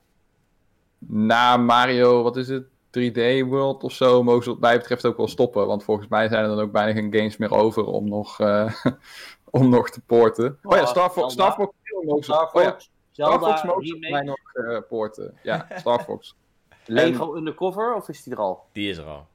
[1.08, 2.66] na Mario, wat is het?
[2.90, 5.66] 3D World of zo, mogen ze wat mij betreft ook wel stoppen.
[5.66, 8.74] Want volgens mij zijn er dan ook bijna geen games meer over om nog, eh,
[9.50, 10.58] om nog te porten.
[10.62, 11.32] Oh ja, Oh, Star Fox.
[11.32, 11.72] Star Fox
[12.04, 14.78] mogen ze, Star oh ja, Fox, Star Zelda, Fox mogen ze remake, mij nog eh,
[14.88, 15.38] porten.
[15.42, 16.36] Ja, Star Fox.
[16.84, 18.64] Lego Undercover, of is die er al?
[18.72, 19.26] Die is er al.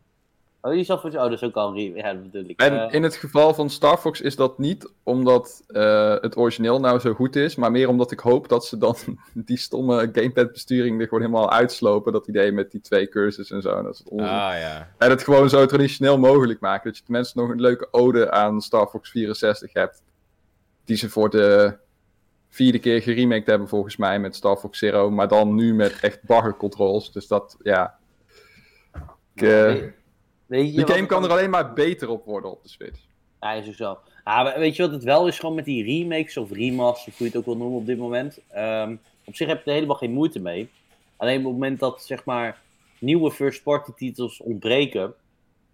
[0.65, 0.99] Oh, die voor...
[1.03, 2.07] Oh, dat is ook al een remake.
[2.07, 2.59] Ja, dat bedoel ik.
[2.59, 6.79] En Eh, in het geval van Star Fox is dat niet omdat eh, het origineel
[6.79, 8.95] nou zo goed is, maar meer omdat ik hoop dat ze dan
[9.33, 12.13] die stomme gamepad-besturing er gewoon helemaal uitslopen.
[12.13, 13.81] Dat idee met die twee cursus en zo.
[13.81, 14.27] Dat is onzin.
[14.27, 14.89] Ah ja.
[14.97, 16.83] En het gewoon zo traditioneel mogelijk maken.
[16.89, 20.01] Dat je tenminste nog een leuke ode aan Star Fox 64 hebt.
[20.85, 21.77] Die ze voor de
[22.49, 25.11] vierde keer geremaked hebben volgens mij met Star Fox Zero.
[25.11, 27.11] Maar dan nu met echt bagger controls.
[27.11, 27.97] Dus dat, ja.
[29.35, 29.83] Ik, eh,
[30.57, 32.99] weet- je die game kan dan- er alleen maar beter op worden op de Switch.
[33.41, 33.97] Ja, is ook zo.
[34.23, 35.39] Ah, weet je wat het wel is?
[35.39, 38.39] Gewoon met die remakes of remasters, hoe je het ook wil noemen op dit moment.
[38.49, 40.69] Ehm, op zich heb je er helemaal geen moeite mee.
[41.17, 42.61] Alleen op het moment dat, zeg maar,
[42.99, 45.13] nieuwe first-party titels ontbreken...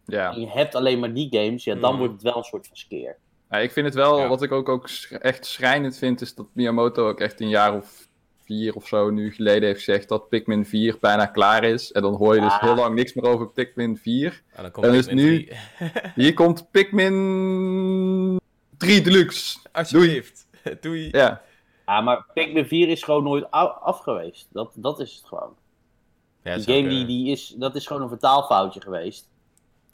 [0.05, 0.33] Ja.
[0.33, 1.97] en je hebt alleen maar die games, ja, dan Mhm.
[1.99, 3.17] wordt het wel een soort van skeer.
[3.49, 4.27] Ja, ik vind het wel, Ja.
[4.27, 8.07] wat ik ook, ook echt schrijnend vind, is dat Miyamoto ook echt een jaar of
[8.49, 11.91] vier of zo nu geleden heeft gezegd dat Pikmin 4 bijna klaar is.
[11.91, 12.61] En dan hoor je dus Ah.
[12.61, 14.43] heel lang niks meer over Pikmin 4.
[14.53, 15.57] En dan komt En dus Pikmin nu- 3.
[16.25, 18.39] Hier komt Pikmin
[18.77, 19.59] 3 Deluxe.
[19.71, 20.47] Alsjeblieft.
[20.81, 21.09] Doei.
[21.11, 21.41] Ja,
[21.85, 24.47] Ja, maar Pikmin 4 is gewoon nooit af geweest.
[24.51, 25.55] Dat, dat is het gewoon.
[26.43, 27.07] Ja, Die game die, kunnen.
[27.07, 29.29] die is, dat is gewoon een vertaalfoutje geweest.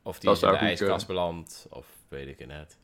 [0.04, 2.78] Of die Dat is in de ijskast beland, of weet ik het net.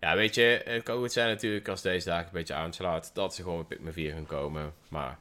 [0.00, 3.34] Ja, weet je, het kan goed zijn natuurlijk als deze dagen een beetje aanslaat, dat
[3.34, 4.74] ze gewoon met Pikmin 4 gaan komen.
[4.88, 5.18] Maar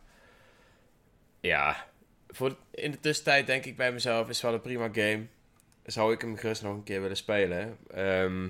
[1.39, 1.85] ja,
[2.29, 5.25] voor de- in de tussentijd denk ik bij mezelf, is wel een prima game.
[5.85, 7.77] Zou ik hem gerust nog een keer willen spelen.
[7.93, 8.49] Ehm,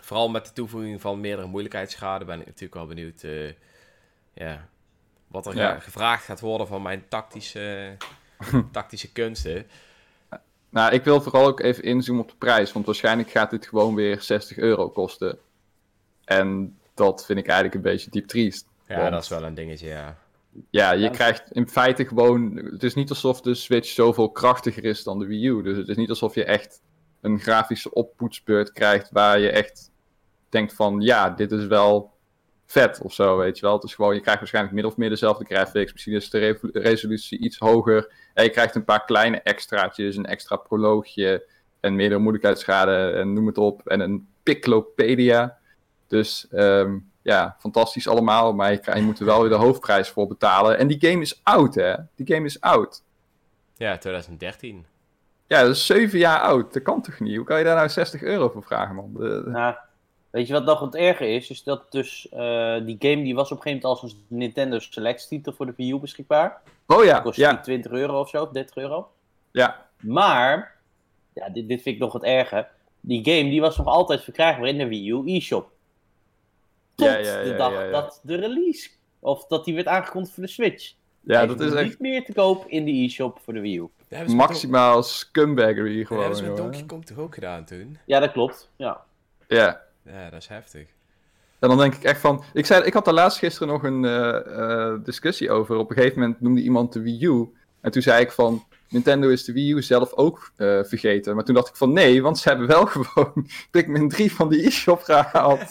[0.00, 3.52] vooral met de toevoeging van meerdere moeilijkheidsgraden ben ik natuurlijk wel benieuwd eh,
[4.34, 4.68] ja,
[5.26, 5.72] wat er Ja.
[5.72, 7.96] ga- gevraagd gaat worden van mijn tactische,
[8.72, 9.66] tactische kunsten.
[10.70, 13.94] Nou ik wil vooral ook even inzoomen op de prijs, want waarschijnlijk gaat dit gewoon
[13.94, 15.38] weer 60 euro kosten.
[16.24, 18.66] En dat vind ik eigenlijk een beetje diep triest.
[18.88, 20.18] Ja, Want- dat is wel een dingetje, ja.
[20.70, 21.08] Ja, je Ja.
[21.10, 22.56] krijgt in feite gewoon.
[22.56, 25.62] Het is niet alsof de Switch zoveel krachtiger is dan de Wii U.
[25.62, 26.80] Dus het is niet alsof je echt
[27.20, 29.90] een grafische oppoetsbeurt krijgt waar je echt
[30.48, 32.12] denkt van ja, dit is wel
[32.70, 33.74] vet of zo, weet je wel.
[33.74, 35.92] Het is gewoon, je krijgt waarschijnlijk min of meer dezelfde graphics.
[35.92, 38.12] Misschien is de resolutie iets hoger.
[38.34, 41.46] En je krijgt een paar kleine extraatjes, een extra proloogje
[41.80, 43.86] en meerdere moeilijkheidsgraden en noem het op.
[43.88, 45.58] En een Piclopedia.
[46.06, 50.78] Dus ehm, ja, fantastisch allemaal, maar je, moet er wel weer de hoofdprijs voor betalen.
[50.78, 51.94] En die game is oud, hè?
[52.14, 53.02] Die game is oud.
[53.76, 54.86] Ja, 2013.
[55.46, 56.72] Ja, dat is zeven jaar oud.
[56.72, 57.36] Dat kan toch niet?
[57.36, 59.12] Hoe kan je daar nou 60 euro voor vragen, man?
[59.12, 59.74] De- de- Nou,
[60.30, 61.50] weet je wat nog het erger is?
[61.50, 64.78] Is dat dus eh, die game die was op een gegeven moment als een Nintendo
[64.78, 66.60] Select titel voor de Wii U beschikbaar.
[66.86, 69.10] Oh ja, Kost ja, die 20 euro of zo, of 30 euro.
[69.50, 69.86] ja.
[69.98, 70.76] Maar,
[71.34, 72.66] ja, dit, dit vind ik nog het erge.
[73.00, 75.70] Die game die was nog altijd verkrijgbaar in de Wii U e-shop.
[76.94, 77.90] Tot Ja, ja, de ja, dag ja, ja.
[77.90, 78.88] dat de release,
[79.18, 80.92] of dat die werd aangekondigd voor de Switch.
[81.20, 83.88] Ja, dat is niet echt meer te koop in de e-shop voor de Wii U.
[84.08, 86.22] Dat maximaal scumbaggery dat gewoon.
[86.22, 86.56] hebben ze met.
[86.56, 87.98] Donkey Kong toch ook gedaan toen?
[88.04, 88.70] Ja, dat klopt.
[88.76, 89.00] Ja.
[89.48, 89.80] Ja.
[90.12, 90.86] Ja, dat is heftig.
[91.58, 92.44] En dan denk ik echt van.
[92.52, 95.76] Ik, zei, ik had daar laatst gisteren nog een eh, eh, discussie over.
[95.76, 97.52] Op een gegeven moment noemde iemand de Wii U.
[97.80, 98.64] En toen zei ik van.
[98.88, 101.34] Nintendo is de Wii U zelf ook eh, vergeten.
[101.34, 104.66] Maar toen dacht ik van nee, want ze hebben wel gewoon Pikmin 3 van die
[104.66, 105.60] e-shop gehaald.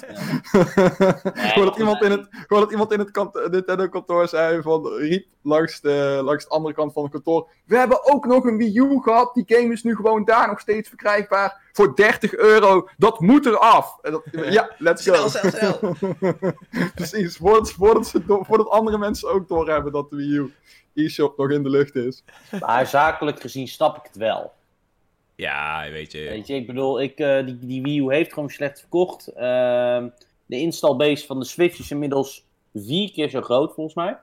[0.51, 4.87] gewoon, dat iemand in het, gewoon dat iemand in het kant- Nintendo kantoor zei van,
[4.87, 7.47] riep langs de, langs de andere kant van het kantoor.
[7.65, 9.33] We hebben ook nog een Wii U gehad.
[9.33, 11.65] Die game is nu gewoon daar nog steeds verkrijgbaar.
[11.71, 12.89] Voor 30 euro.
[12.97, 13.97] Dat moet eraf.
[14.01, 15.13] En dat, ja, let's go.
[15.27, 15.95] Snel, snel, snel.
[16.95, 20.53] Precies, voordat, voordat, ze door- voordat andere mensen ook doorhebben dat de Wii U
[20.93, 22.23] e-shop nog in de lucht is.
[22.59, 24.51] Maar zakelijk gezien snap ik het wel.
[25.35, 26.19] Ja, weet je.
[26.19, 29.27] Weet je, ik bedoel, ik, eh, die, die Wii U heeft gewoon slecht verkocht.
[29.27, 30.07] Ehm,
[30.45, 34.17] de installbase van de Switch is inmiddels vier keer zo groot, volgens mij.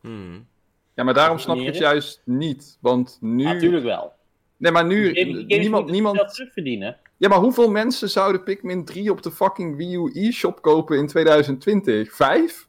[0.00, 0.46] Hmm.
[0.94, 2.78] Ja, maar daarom snap ik het juist niet.
[2.80, 3.44] Want nu...
[3.44, 4.12] Natuurlijk wel.
[4.56, 5.14] Nee, maar nu...
[5.14, 6.16] Games niemand, niemand...
[6.16, 6.96] zelf terugverdienen.
[7.16, 11.06] Ja, maar hoeveel mensen zouden Pikmin 3 op de fucking Wii U e-shop kopen in
[11.06, 12.14] 2020?
[12.14, 12.68] Vijf?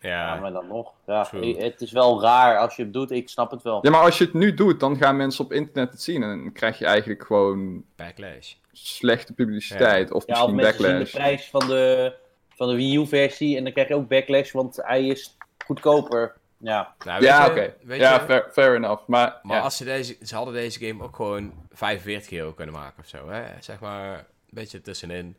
[0.00, 0.92] Ja, Ja, maar dan nog.
[1.06, 1.62] Ja, True.
[1.62, 3.10] het is wel raar als je het doet.
[3.10, 3.78] Ik snap het wel.
[3.82, 6.22] Ja, maar als je het nu doet, dan gaan mensen op internet het zien.
[6.22, 8.54] En dan krijg je eigenlijk gewoon backlash.
[8.72, 10.10] slechte publiciteit.
[10.12, 12.14] Of Ja, of misschien mensen zien de prijs van de,
[12.54, 16.36] van de Wii U-versie en dan krijg je ook backlash, want hij is goedkoper.
[16.60, 17.74] Ja, Nou, Ja, oké.
[17.86, 19.06] Ja, fair, fair enough.
[19.06, 19.62] Maar, Maar ja.
[19.62, 20.16] als ze deze...
[20.22, 23.42] Ze hadden deze game ook gewoon 45 euro kunnen maken of zo, hè?
[23.60, 25.36] Zeg maar, een beetje tussenin.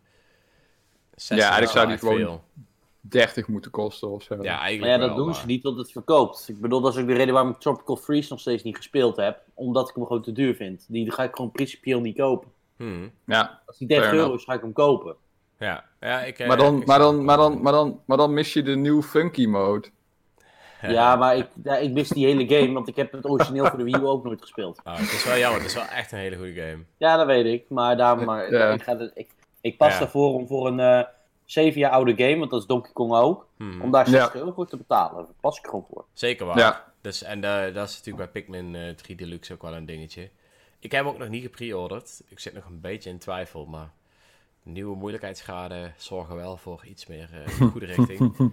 [1.15, 2.43] 60 Ja, eigenlijk zou die gewoon- veel.
[3.01, 4.33] 30 moeten kosten of zo.
[4.35, 6.45] Ja, maar eigenlijk ja dat wel, doen maar- ze niet, want het verkoopt.
[6.49, 9.15] Ik bedoel, dat is ook de reden waarom ik Tropical Freeze nog steeds niet gespeeld
[9.15, 9.39] heb.
[9.53, 10.85] Omdat ik hem gewoon te duur vind.
[10.87, 12.47] Die ga ik gewoon principieel niet kopen.
[12.77, 13.11] Hmm.
[13.25, 15.15] Ja, Als die 30 Fair euro is, ga ik hem kopen.
[15.59, 16.39] Ja, ja ik...
[16.39, 18.75] eh, maar dan, ik maar, dan, maar, dan, maar, dan, maar dan mis je de
[18.75, 19.87] nieuw funky mode.
[20.81, 23.77] Ja, maar ik, ja, ik mis die hele game, want ik heb het origineel voor
[23.77, 24.79] de Wii U ook nooit gespeeld.
[24.83, 26.83] Oh, het is wel jammer, het is wel echt een hele goede game.
[26.97, 27.65] Ja, dat weet ik.
[27.69, 28.69] Maar daarom, maar, Ja.
[28.71, 29.29] ik, ga het, ik,
[29.61, 29.99] ik pas Ja.
[30.01, 31.03] ervoor om voor een eh
[31.51, 33.81] 7 jaar oude game, want dat is Donkey Kong ook, Hmm.
[33.81, 34.11] om daar Ja.
[34.11, 35.15] 60 euro voor te betalen.
[35.25, 36.05] Daar pas ik gewoon voor.
[36.13, 36.57] Zeker waar.
[36.57, 36.91] Ja.
[37.01, 40.29] Dus, en eh, dat is natuurlijk bij Pikmin eh 3 Deluxe ook wel een dingetje.
[40.79, 42.21] Ik heb hem ook nog niet gepreorderd.
[42.27, 43.89] Ik zit nog een beetje in twijfel, maar
[44.63, 48.19] nieuwe moeilijkheidsgraden zorgen wel voor iets meer eh, in de goede richting.
[48.37, 48.51] nou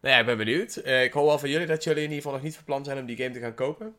[0.00, 0.76] ja, ik ben benieuwd.
[0.76, 2.84] Eh, ik hoor wel van jullie dat jullie in ieder geval nog niet van plan
[2.84, 3.94] zijn om die game te gaan kopen.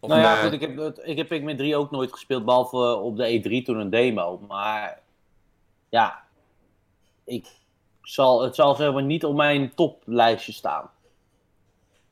[0.00, 2.76] Of nou ja, goed, ik heb, het- ik heb Pikmin 3 ook nooit gespeeld, behalve
[2.76, 4.38] eh, op de E3 toen een demo.
[4.48, 5.00] Maar
[5.88, 6.24] ja,
[7.26, 7.46] ik
[8.02, 10.90] zal, het zal zeg maar niet op mijn toplijstje staan.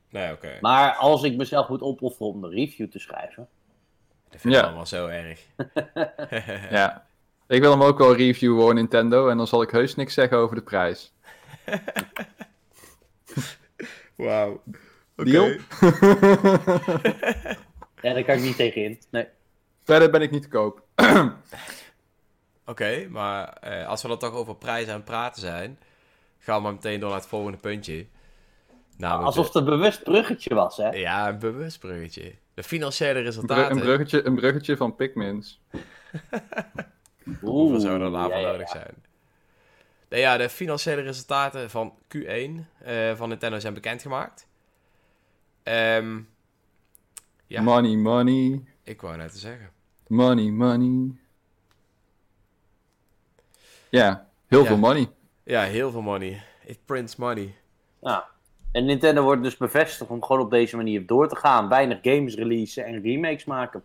[0.09, 0.57] Nee, oké.
[0.61, 3.47] Maar als ik mezelf moet opofferen om een review te schrijven,
[4.29, 4.65] Dat vind ik Ja.
[4.65, 5.45] allemaal zo erg.
[6.71, 7.05] Ja.
[7.47, 9.29] Ik wil hem ook wel reviewen hoor, Nintendo.
[9.29, 11.13] En dan zal ik heus niks zeggen over de prijs.
[14.15, 14.61] Wauw.
[15.15, 15.45] Deal?
[18.01, 18.99] Ja, daar kan ik niet tegen in.
[19.09, 19.27] Nee.
[19.83, 20.81] Verder ben ik niet te koop.
[22.65, 25.79] Oké, maar eh, als we dan toch over prijzen aan het praten zijn,
[26.39, 28.05] gaan we maar meteen door naar het volgende puntje.
[28.97, 30.89] Namelijk Alsof het een bewust bruggetje was, hè?
[30.89, 32.35] ja, een bewust bruggetje.
[32.53, 33.71] De financiële resultaten.
[33.71, 35.61] een, bruggetje, een bruggetje van Pikmins.
[37.41, 38.79] Hoeveel zouden er daarvoor ja, nodig ja.
[38.79, 39.03] zijn?
[40.09, 42.19] Nee, ja, de financiële resultaten van Q1
[42.79, 44.47] eh, van Nintendo zijn bekendgemaakt.
[45.63, 46.19] Ehm
[47.47, 47.61] Ja.
[47.61, 48.63] Money, money.
[48.83, 49.69] ik wou net te zeggen.
[50.07, 51.15] Money, money.
[53.95, 54.65] Ja, heel Ja.
[54.65, 55.07] veel money.
[55.43, 56.41] Ja, heel veel money.
[56.65, 57.55] It prints money.
[58.01, 58.23] Nou,
[58.71, 61.69] en Nintendo wordt dus bevestigd om gewoon op deze manier door te gaan.
[61.69, 63.83] Weinig games releasen en remakes maken.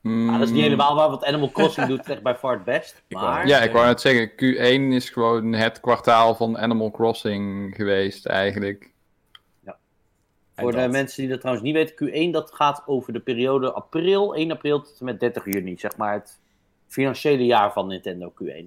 [0.00, 2.52] Mm, Nou, dat is niet helemaal waar, want Animal Crossing doet het echt bij far
[2.52, 3.02] het best.
[3.08, 8.26] Maar Ja, ik wou net zeggen, Q1 is gewoon het kwartaal van Animal Crossing geweest
[8.26, 8.90] eigenlijk.
[10.54, 13.72] En voor de mensen die dat trouwens niet weten, Q1 dat gaat over de periode
[13.72, 15.76] april, 1 april tot en met 30 juni.
[15.78, 16.40] Zeg maar het
[16.92, 18.64] financiële jaar van Nintendo Q1.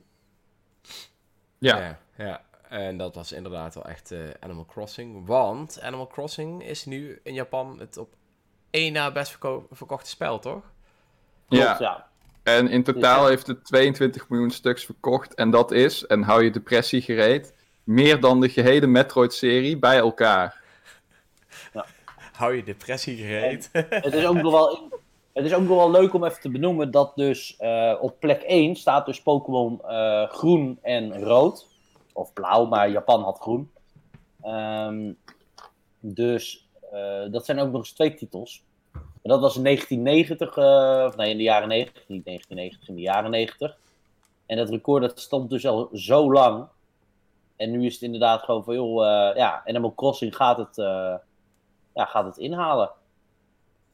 [1.57, 2.41] Ja, Ja, ja.
[2.69, 5.25] En dat was inderdaad wel echt eh, Animal Crossing.
[5.27, 8.13] Want Animal Crossing is nu in Japan het op
[8.69, 10.63] één na best verko- verkochte spel, toch?
[11.47, 11.77] Klopt, ja.
[11.79, 12.07] ja.
[12.43, 13.29] En in totaal Ja.
[13.29, 15.33] heeft het 22 miljoen stuks verkocht.
[15.33, 20.61] En dat is, en hou je depressie gereed, meer dan de gehele Metroid-serie bij elkaar.
[22.33, 23.69] Hou je depressie gereed.
[23.71, 24.94] Het is ook nog wel,
[25.35, 28.41] het is ook nog wel leuk om even te benoemen dat dus eh, op plek
[28.41, 31.67] 1 staat dus Pokémon eh, groen en rood.
[32.13, 33.71] Of blauw, maar Japan had groen.
[34.41, 35.13] Ehm,
[35.99, 38.63] dus eh, dat zijn ook nog eens twee titels.
[38.93, 42.95] En dat was in 1990, eh, of nee, in de jaren 90, niet 1990, in
[42.95, 43.77] de jaren 90.
[44.45, 46.67] En dat record dat stond dus al zo lang.
[47.55, 49.03] En nu is het inderdaad gewoon van, joh,
[49.35, 50.75] ja, Animal Crossing gaat het,
[51.93, 52.91] ja, gaat het inhalen.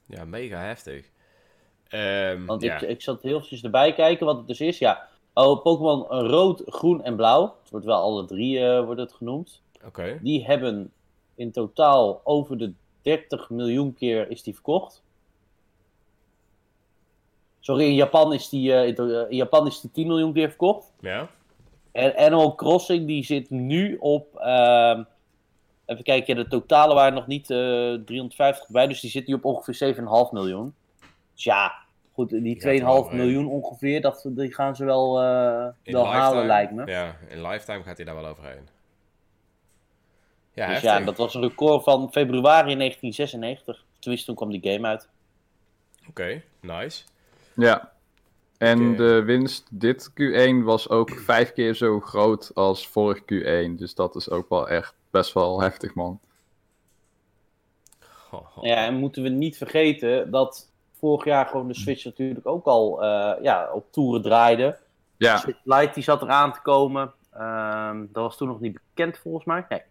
[0.06, 1.11] ja, mega heftig.
[1.92, 2.76] Ehm, Want ja.
[2.76, 4.78] ik, ik zat heel eventjes erbij kijken wat het dus is.
[4.78, 7.56] Ja, oh, Pokémon rood, groen en blauw.
[7.62, 9.62] Het wordt wel alle drie eh, wordt het genoemd.
[9.86, 10.20] Oké.
[10.22, 10.92] Die hebben
[11.36, 15.04] in totaal over de 30 miljoen keer is die verkocht.
[17.60, 20.48] Sorry, in Japan is die, eh, in, eh, in Japan is die 10 miljoen keer
[20.50, 20.92] verkocht.
[21.00, 21.30] Ja.
[21.92, 24.36] En Animal Crossing die zit nu op.
[24.36, 25.04] ehm,
[25.86, 29.46] even kijken, de totale waren nog niet eh 350 bij, dus die zit nu op
[29.46, 30.74] ongeveer 7,5 miljoen.
[31.42, 31.74] Dus ja,
[32.14, 36.08] goed, die gaat 2,5 wel, eh, miljoen ongeveer, dat, die gaan ze wel, eh, wel
[36.08, 36.86] halen, lijkt me.
[36.86, 38.68] Ja, in lifetime gaat hij daar wel overheen.
[40.54, 41.00] Ja, dus heftig.
[41.00, 43.86] ja, dat was een record van februari 1996.
[44.00, 45.10] Tenminste, toen kwam die game uit.
[46.10, 47.04] Oké, nice.
[47.56, 47.92] Ja.
[48.58, 53.78] En de winst dit Q1 was ook vijf keer zo groot als vorig Q1.
[53.78, 56.20] Dus dat is ook wel echt best wel heftig, man.
[58.62, 60.71] Ja, en moeten we niet vergeten dat
[61.02, 64.78] vorig jaar gewoon de Switch natuurlijk ook al eh, ja, op toeren draaide.
[65.18, 67.14] Ja, Switch Lite die zat eraan te komen.
[67.34, 69.66] Ehm, dat was toen nog niet bekend volgens mij.
[69.70, 69.82] Nee.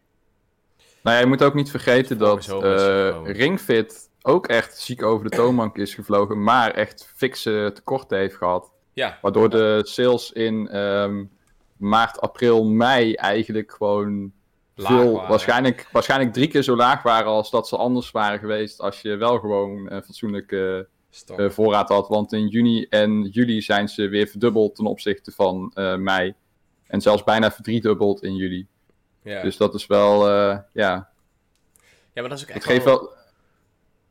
[1.02, 3.32] nou ja, je moet ook niet vergeten dat eh, gekomen.
[3.32, 8.70] Ringfit ook echt ziek over de toonbank is gevlogen, maar echt fikse tekorten heeft gehad.
[8.92, 11.24] Ja, Waardoor de sales in ehm,
[11.76, 14.32] maart, april, mei eigenlijk gewoon
[14.74, 15.28] Laag veel, waren.
[15.28, 19.16] waarschijnlijk, waarschijnlijk drie keer zo laag waren als dat ze anders waren geweest als je
[19.16, 20.88] wel gewoon een fatsoenlijke
[21.36, 22.08] eh, voorraad had.
[22.08, 26.34] Want in juni en juli zijn ze weer verdubbeld ten opzichte van eh, mei.
[26.86, 28.66] En zelfs bijna verdriedubbeld in juli.
[29.22, 29.42] ja.
[29.42, 31.10] Dus dat is wel, eh, ja,
[32.12, 33.00] ja, maar dat is ook het echt geeft wel...
[33.00, 33.18] wel,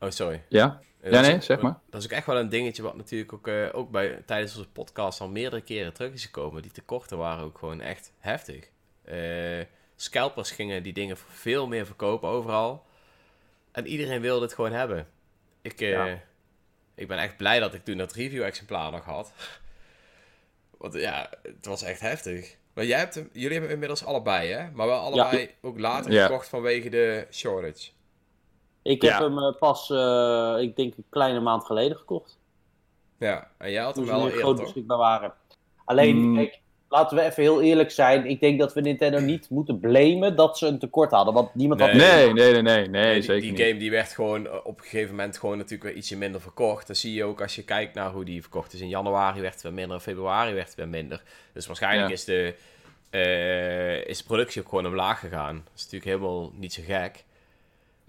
[0.08, 0.42] Oh, sorry.
[0.48, 1.78] ja, Ja, nee, zeg maar.
[1.90, 5.20] Dat is ook echt wel een dingetje wat natuurlijk ook, ook bij, tijdens onze podcast
[5.20, 6.62] al meerdere keren terug is gekomen.
[6.62, 8.70] Die tekorten waren ook gewoon echt heftig.
[9.04, 9.64] Eh,
[9.96, 12.86] scalpers gingen die dingen veel meer verkopen overal.
[13.72, 15.06] En iedereen wilde het gewoon hebben.
[15.62, 16.20] Ik, Ja.
[17.00, 19.32] Ik ben echt blij dat ik toen dat review-exemplaar nog had.
[20.78, 22.56] Want ja, het was echt heftig.
[22.74, 24.70] Maar jij hebt hem, jullie hebben hem inmiddels allebei, hè?
[24.70, 26.26] Maar wel allebei ook later Ja.
[26.26, 27.90] gekocht vanwege de shortage.
[28.82, 29.22] Ik heb Ja.
[29.22, 32.38] hem eh, pas, eh, ik denk een kleine maand geleden gekocht.
[33.18, 34.56] Ja, en jij had hem Toen wel eerder, toch?
[34.60, 35.34] beschikbaar waren.
[35.84, 38.26] Alleen, kijk, laten we even heel eerlijk zijn.
[38.26, 41.34] Ik denk dat we Nintendo niet moeten blamen dat ze een tekort hadden.
[41.34, 41.92] Want niemand had...
[41.92, 42.32] Nee.
[42.32, 43.60] nee, nee, nee, nee, nee, Nee, die, zeker die niet.
[43.60, 46.86] game die werd gewoon eh, op een gegeven moment gewoon natuurlijk weer ietsje minder verkocht.
[46.86, 48.80] Dat zie je ook als je kijkt naar hoe die verkocht is.
[48.80, 51.22] In januari werd het weer minder, in februari werd het weer minder.
[51.52, 52.14] Dus waarschijnlijk Ja.
[52.14, 52.54] is, de,
[53.10, 55.54] eh, is de productie ook gewoon omlaag gegaan.
[55.64, 57.24] Dat is natuurlijk helemaal niet zo gek.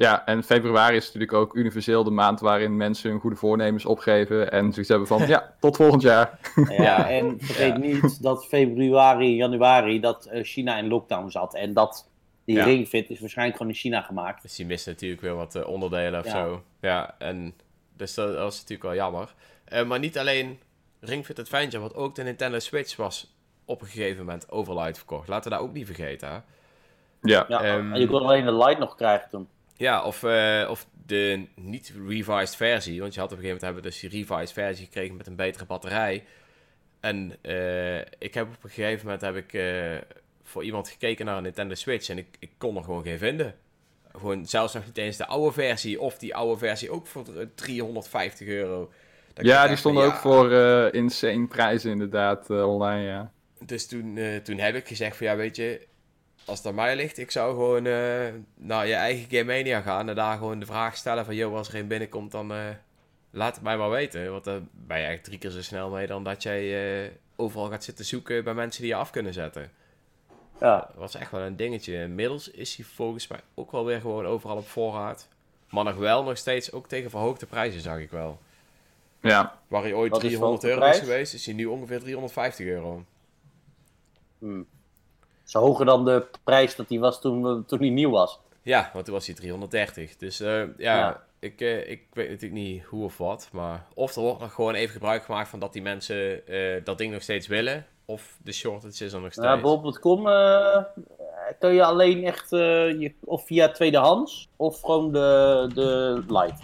[0.02, 4.52] Ja, en februari is natuurlijk ook universeel de maand waarin mensen hun goede voornemens opgeven
[4.52, 6.40] en zoiets hebben van, ja, tot volgend jaar.
[6.56, 7.10] Ja, Ja.
[7.10, 7.78] en vergeet Ja.
[7.78, 11.56] niet dat februari, januari, dat eh, China in lockdown zat.
[11.56, 12.10] En dat
[12.46, 12.64] die Ja.
[12.64, 14.42] ringfit is waarschijnlijk gewoon in China gemaakt.
[14.42, 16.32] Dus die mist natuurlijk weer wat eh, onderdelen of Ja.
[16.32, 16.64] zo.
[16.82, 17.54] Ja, en
[17.98, 19.34] dus dat, dat was natuurlijk wel jammer.
[19.66, 20.60] Eh, maar niet alleen
[21.00, 23.36] Ring Fit Adventure, want ook de Nintendo Switch was
[23.66, 25.28] op een gegeven moment overlight verkocht.
[25.28, 26.30] Laten we dat ook niet vergeten.
[26.30, 26.36] Hè?
[27.22, 29.48] Ja, Ja, Ehm, en je kon alleen de light nog krijgen toen.
[29.82, 33.02] Ja, of, eh, of de niet revised versie.
[33.02, 35.28] Want je had op een gegeven moment hebben we dus die revised versie gekregen met
[35.28, 36.24] een betere batterij.
[37.00, 39.98] En eh, ik heb op een gegeven moment heb ik eh,
[40.44, 43.56] voor iemand gekeken naar een Nintendo Switch en ik, ik kon er gewoon geen vinden.
[44.12, 47.46] Gewoon zelfs nog niet eens de oude versie of die oude versie ook voor eh,
[47.56, 48.92] 350 euro.
[49.34, 50.20] Dat ja die stonden ook ja.
[50.20, 50.52] voor
[50.94, 53.32] insane prijzen inderdaad online, ja.
[53.66, 55.88] Dus toen, toen heb ik gezegd van ja, weet je,
[56.52, 60.10] als het aan mij ligt, ik zou gewoon eh, naar je eigen Game Mania gaan
[60.10, 62.66] en daar gewoon de vraag stellen van, joh, als er een binnenkomt, dan eh,
[63.30, 64.32] laat het mij maar weten.
[64.32, 67.70] Want dan ben je eigenlijk drie keer zo snel mee dan dat jij eh, overal
[67.70, 69.72] gaat zitten zoeken bij mensen die je af kunnen zetten.
[70.60, 71.94] Ja, Dat was echt wel een dingetje.
[71.94, 75.28] Inmiddels is hij volgens mij ook wel weer gewoon overal op voorraad.
[75.70, 78.40] Maar nog wel nog steeds ook tegen verhoogde prijzen, zag ik wel.
[79.22, 82.00] Ja, Waar hij ooit Wat is 300 verhoogde euro is geweest, is hij nu ongeveer
[82.00, 83.06] 350 euro.
[84.40, 84.62] hm.
[85.54, 88.40] Is hoger dan de prijs dat die was toen, toen die nieuw was.
[88.62, 90.18] Ja, want toen was hij 330.
[90.18, 91.24] Dus eh, ja, Ja.
[91.40, 93.50] Ik, eh, ik weet natuurlijk niet hoe of wat.
[93.52, 96.98] Maar of er wordt nog gewoon even gebruik gemaakt van dat die mensen eh, dat
[96.98, 97.86] ding nog steeds willen.
[98.06, 99.48] Of de shortage is er nog steeds.
[99.48, 100.84] Ja, bol.com eh
[101.60, 106.62] kun je alleen echt je, of via tweedehands of gewoon de, de light.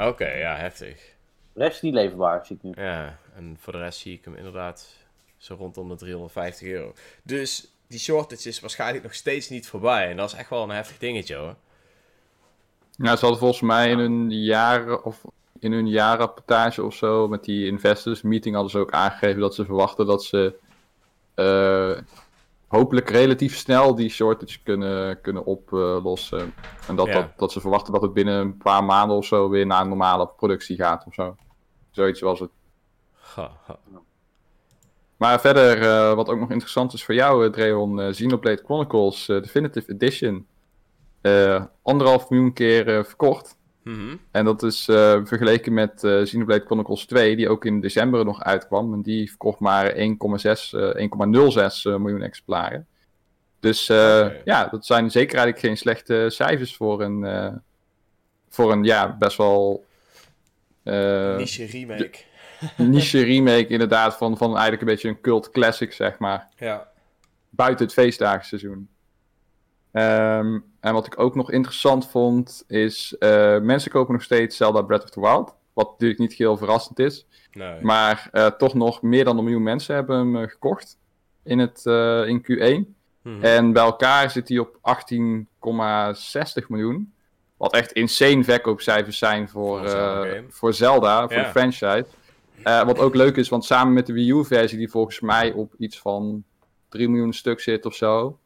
[0.00, 1.14] Oké, ja, heftig.
[1.52, 2.84] De rest is niet leverbaar, zie ik nu.
[2.84, 4.96] Ja, en voor de rest zie ik hem inderdaad
[5.36, 6.92] zo rondom de 350 euro.
[7.22, 10.10] Dus die shortage is waarschijnlijk nog steeds niet voorbij.
[10.10, 11.54] En dat is echt wel een heftig dingetje hoor.
[12.96, 15.24] Nou, ze hadden volgens mij in hun jaren of
[15.58, 19.64] in hun jaarrapportage of zo met die investors meeting hadden ze ook aangegeven dat ze
[19.64, 20.58] verwachten dat ze
[21.34, 21.98] eh,
[22.66, 26.54] hopelijk relatief snel die shortage kunnen, kunnen oplossen.
[26.88, 27.12] en dat, Ja.
[27.12, 30.28] dat, dat ze verwachten dat het binnen een paar maanden of zo weer naar normale
[30.28, 31.36] productie gaat of zo.
[31.90, 32.50] Zoiets was het.
[33.12, 33.78] Ha, ha.
[35.18, 39.26] Maar verder, eh, wat ook nog interessant is voor jou, eh, Dreon, eh, Xenoblade Chronicles
[39.26, 40.46] Definitive Edition.
[41.82, 43.56] Anderhalf miljoen keer verkocht.
[43.82, 44.16] Mhm.
[44.30, 44.84] En dat is
[45.24, 48.92] vergeleken met Xenoblade Chronicles 2, die ook in december nog uitkwam.
[48.92, 52.86] En die verkocht maar 1,6, eh, 1,06 eh, miljoen exemplaren.
[53.60, 53.86] Dus
[54.44, 57.60] ja, dat zijn zeker eigenlijk geen slechte cijfers voor een,
[58.48, 59.84] voor een ja, best wel
[60.84, 62.18] Niche remake.
[62.76, 66.48] niche remake inderdaad van, van eigenlijk een beetje een cult classic, zeg maar.
[66.56, 66.88] Ja.
[67.50, 68.88] Buiten het feestdagenseizoen.
[69.92, 74.82] Ehm, en wat ik ook nog interessant vond, is eh, mensen kopen nog steeds Zelda
[74.82, 75.54] Breath of the Wild.
[75.72, 77.26] Wat natuurlijk niet heel verrassend is.
[77.52, 77.80] Nee.
[77.82, 80.98] Maar eh, toch nog meer dan een miljoen mensen hebben hem eh, gekocht
[81.42, 81.86] in, het,
[82.26, 82.96] in Q1.
[83.22, 83.44] Mhm.
[83.44, 84.78] En bij elkaar zit hij op
[86.62, 87.12] 18,60 miljoen.
[87.56, 91.42] Wat echt insane verkoopcijfers zijn voor, Voor Zelda voor Zelda, voor Ja.
[91.42, 92.06] de franchise.
[92.62, 95.74] Eh, wat ook leuk is, want samen met de Wii U-versie, die volgens mij op
[95.78, 96.44] iets van
[96.88, 98.38] 3 miljoen stuk zit of zo,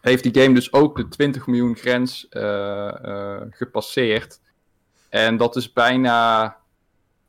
[0.00, 4.40] heeft die game dus ook de 20 miljoen grens eh, eh, gepasseerd.
[5.08, 6.56] En dat is bijna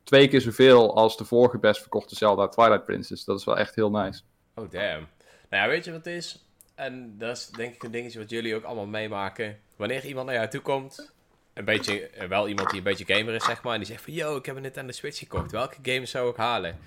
[0.02, 3.24] twee keer zoveel als de vorige best verkochte Zelda Twilight Princess.
[3.24, 4.22] Dat is wel echt heel nice.
[4.54, 5.06] Oh, damn.
[5.50, 6.44] Nou ja, weet je wat het is?
[6.74, 9.58] En dat is denk ik een dingetje wat jullie ook allemaal meemaken.
[9.76, 11.13] Wanneer iemand naar jou toe komt,
[11.54, 14.02] een beetje, eh, wel iemand die een beetje gamer is, zeg maar, en die zegt
[14.02, 16.78] van, yo, ik heb een Nintendo Switch gekocht, welke games zou ik halen?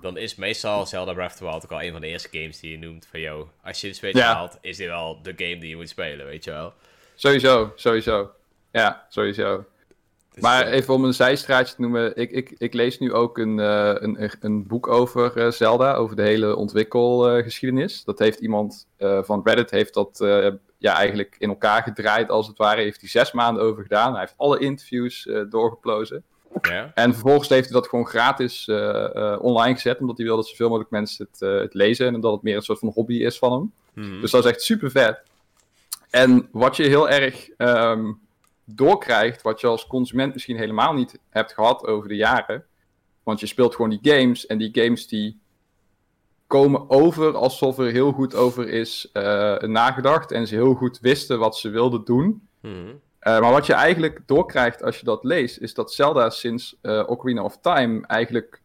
[0.00, 2.60] Dan is meestal Zelda Breath of the Wild ook al een van de eerste games
[2.60, 4.34] die je noemt van, yo, als je de Switch Ja.
[4.34, 6.72] haalt, is dit wel de game die je moet spelen, weet je wel?
[7.14, 8.30] Sowieso, sowieso.
[8.72, 9.64] Ja, sowieso.
[10.32, 12.16] Dus, Maar eh, even om een zijstraatje te noemen.
[12.16, 16.22] Ik, ik, ik lees nu ook een, eh, een, een boek over Zelda, over de
[16.22, 18.04] hele ontwikkelgeschiedenis.
[18.04, 20.20] dat heeft iemand van Reddit, heeft dat
[20.86, 22.82] ja, eigenlijk in elkaar gedraaid als het ware.
[22.82, 24.10] Heeft hij zes maanden over gedaan.
[24.10, 26.24] Hij heeft alle interviews eh, doorgeplozen.
[26.94, 30.48] En vervolgens heeft hij dat gewoon gratis eh, eh, online gezet, omdat hij wil dat
[30.48, 32.06] zoveel mogelijk mensen het, het lezen.
[32.06, 33.72] En omdat het meer een soort van hobby is van hem.
[33.92, 34.20] Mhm.
[34.20, 35.22] Dus dat is echt super vet.
[36.10, 38.12] En wat je heel erg ehm,
[38.64, 42.64] doorkrijgt, wat je als consument misschien helemaal niet hebt gehad over de jaren.
[43.22, 45.40] Want je speelt gewoon die games en die games die
[46.46, 50.32] komen over alsof er heel goed over is eh, nagedacht.
[50.32, 52.48] En ze heel goed wisten wat ze wilden doen.
[52.60, 52.74] Mhm.
[53.18, 57.02] Eh, maar wat je eigenlijk doorkrijgt als je dat leest, is dat Zelda sinds eh,
[57.06, 58.60] Ocarina of Time eigenlijk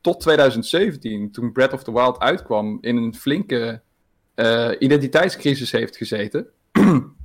[0.00, 3.80] tot 2017, toen Breath of the Wild uitkwam, in een flinke
[4.78, 6.46] identiteitscrisis heeft gezeten.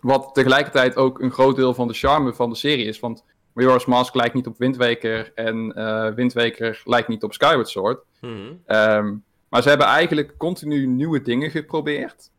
[0.00, 3.00] Wat tegelijkertijd ook een groot deel van de charme van de serie is.
[3.00, 8.04] Want Majora's Mask lijkt niet op Windweker en uh, Windweker lijkt niet op Skyward Sword.
[8.20, 8.52] Mhm.
[8.66, 9.14] Ehm,
[9.48, 12.30] maar ze hebben eigenlijk continu nieuwe dingen geprobeerd.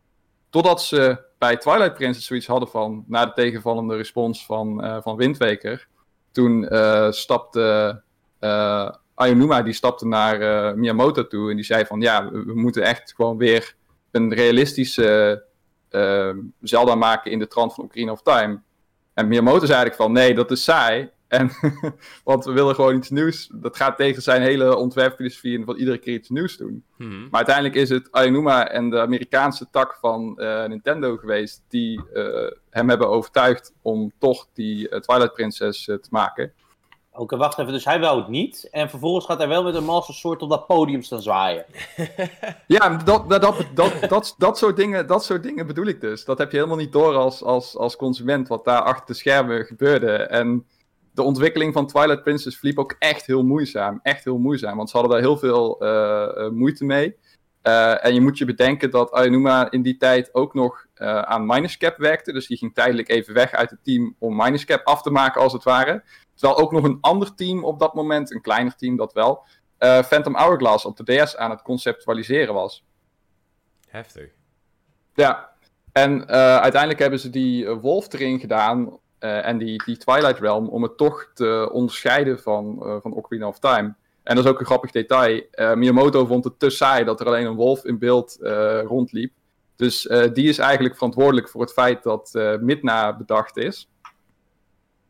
[0.50, 5.16] Totdat ze bij Twilight Princess zoiets hadden van, na de tegenvallende respons van, uh, van
[5.16, 5.88] Windweker,
[6.30, 8.00] toen uh, stapte
[8.40, 12.82] uh, Ayonuma die stapte naar Miyamoto toe en die zei van, ja, we, we moeten
[12.82, 13.74] echt gewoon weer
[14.10, 15.44] een realistische
[16.60, 18.62] Zelda maken in de trant van Ocarina of Time.
[19.14, 21.10] En Miyamoto zei eigenlijk van, nee, dat is saai.
[21.28, 21.50] En,
[22.24, 23.48] want we willen gewoon iets nieuws.
[23.52, 26.84] Dat gaat tegen zijn hele ontwerpfilosofie en van iedere keer iets nieuws doen.
[26.96, 27.20] Mhm.
[27.20, 32.50] Maar uiteindelijk is het Aonuma en de Amerikaanse tak van uh, Nintendo geweest die uh,
[32.70, 36.52] hem hebben overtuigd om toch die uh, Twilight Princess te maken.
[37.14, 37.72] Oké, wacht even.
[37.72, 38.68] Dus hij wou het niet.
[38.70, 41.64] En vervolgens gaat hij wel met een Master Sword op dat podium staan zwaaien.
[42.66, 43.42] ja, dat, dat,
[43.74, 46.24] dat, dat, dat, soort dingen, dat soort dingen bedoel ik dus.
[46.24, 49.64] Dat heb je helemaal niet door als, als, als consument wat daar achter de schermen
[49.64, 50.12] gebeurde.
[50.12, 50.66] En
[51.14, 54.00] de ontwikkeling van Twilight Princess verliep ook echt heel moeizaam.
[54.02, 57.16] Echt heel moeizaam, want ze hadden daar heel veel uh, moeite mee.
[57.62, 61.46] Uh, en je moet je bedenken dat Aonuma in die tijd ook nog uh, aan
[61.46, 62.32] Minus Cap werkte.
[62.32, 65.40] Dus die ging tijdelijk even weg uit het team om Minus Cap af te maken,
[65.40, 66.02] als het ware.
[66.34, 69.44] Terwijl ook nog een ander team op dat moment, een kleiner team dat wel,
[69.78, 72.84] Phantom Hourglass op de DS aan het conceptualiseren was.
[73.88, 74.30] Heftig.
[75.14, 75.50] Ja,
[75.92, 80.96] en uiteindelijk hebben ze die Wolf erin gedaan en die, die Twilight Realm om het
[80.96, 83.94] toch te onderscheiden van, van Ocarina of Time.
[84.22, 85.42] En dat is ook een grappig detail.
[85.54, 88.36] Uh, Miyamoto vond het te saai dat er alleen een wolf in beeld
[88.86, 89.32] rondliep.
[89.76, 90.02] Dus
[90.32, 93.88] die is eigenlijk verantwoordelijk voor het feit dat Midna bedacht is.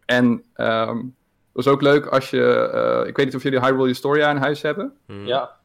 [0.05, 0.25] En
[0.57, 1.15] um,
[1.53, 3.05] dat is ook leuk als je...
[3.07, 4.97] ik weet niet of jullie Hyrule Historia in huis hebben.
[5.07, 5.27] Mhm.
[5.27, 5.57] Ja.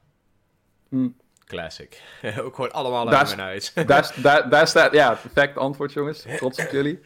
[0.89, 1.10] Hm.
[1.45, 2.02] Classic.
[2.43, 3.74] ook gewoon allemaal uit is- mijn huis.
[3.74, 4.91] Daar, daar, daar staat...
[4.93, 6.26] Ja, perfect antwoord jongens.
[6.38, 7.00] Trots op jullie.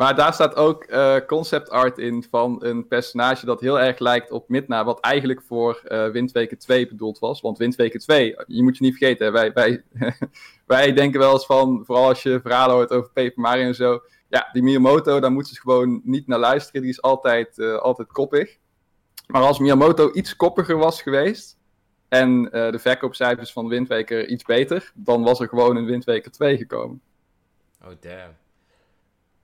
[0.00, 4.30] Maar daar staat ook eh, concept art in van een personage dat heel erg lijkt
[4.30, 7.40] op Midna, wat eigenlijk voor eh Windweken 2 bedoeld was.
[7.40, 9.82] Want Windweken 2, je moet je niet vergeten, wij, wij,
[10.66, 14.00] wij denken wel eens van, vooral als je verhalen hoort over Paper Mario en zo,
[14.28, 18.12] ja, die Miyamoto, daar moeten ze gewoon niet naar luisteren, die is altijd, eh, altijd
[18.12, 18.56] koppig.
[19.26, 21.58] Maar als Miyamoto iets koppiger was geweest
[22.08, 27.00] en de verkoopcijfers van Windweker iets beter, dan was er gewoon een Windweker 2 gekomen.
[27.82, 28.38] Oh, damn.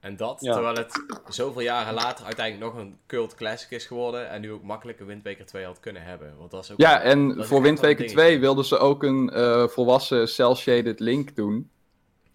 [0.07, 0.53] En dat, Ja.
[0.53, 4.29] terwijl het zoveel jaren later uiteindelijk nog een cult classic is geworden.
[4.29, 6.33] En nu ook makkelijk een Windweker 2 had kunnen hebben.
[6.37, 8.39] Want dat is ook Ja, dat en voor Windweker een 2 dingetje.
[8.39, 11.69] wilden ze ook een eh, volwassen cel-shaded Link doen.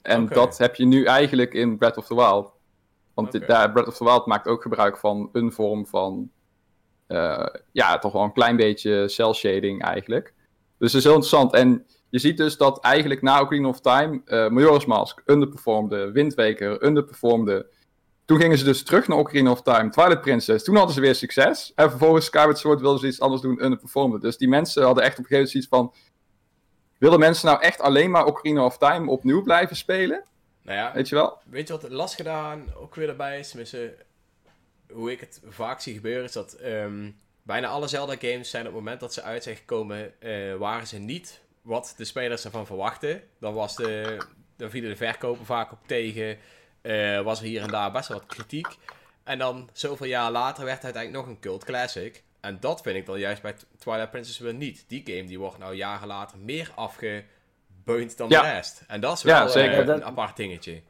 [0.02, 2.52] En dat heb je nu eigenlijk in Breath of the Wild.
[3.14, 6.30] Want dit- daar, Breath of the Wild maakt ook gebruik van een vorm van...
[7.06, 10.34] eh, ja, toch wel een klein beetje cel-shading eigenlijk.
[10.78, 11.52] Dus het is heel interessant.
[11.52, 14.20] En je ziet dus dat eigenlijk na Ocarina of Time...
[14.24, 17.66] eh Majora's Mask underperformde, Windweker underperformde...
[18.24, 20.64] Toen gingen ze dus terug naar Ocarina of Time, Twilight Princess.
[20.64, 21.72] Toen hadden ze weer succes.
[21.74, 24.18] En vervolgens Skyward Sword wilden ze iets anders doen, underperformde.
[24.20, 26.10] Dus die mensen hadden echt op een gegeven moment zoiets van...
[26.98, 30.24] Willen mensen nou echt alleen maar Ocarina of Time opnieuw blijven spelen?
[30.62, 31.38] Nou ja, Weet je wel?
[31.44, 33.48] weet je wat het lastige daaraan ook weer erbij is?
[33.48, 33.96] Tenminste,
[34.92, 37.10] hoe ik het vaak zie gebeuren is dat ehm,
[37.42, 40.86] bijna alle Zelda games zijn op het moment dat ze uit zijn gekomen, eh, waren
[40.86, 43.22] ze niet wat de spelers ervan verwachten.
[43.40, 44.16] Dan, was de,
[44.56, 46.38] dan vielen de verkopen vaak op tegen,
[46.80, 48.66] eh, was er hier en daar best wel wat kritiek.
[49.24, 52.22] En dan zoveel jaar later werd het uiteindelijk nog een cult classic.
[52.40, 54.84] En dat vind ik dan juist bij Tw- Twilight Princess weer niet.
[54.88, 58.42] Die game die wordt nou jaren later meer afgebeund dan Ja.
[58.42, 58.82] de rest.
[58.86, 59.78] En dat is wel eh, zeker.
[59.78, 60.82] een Dat- apart dingetje.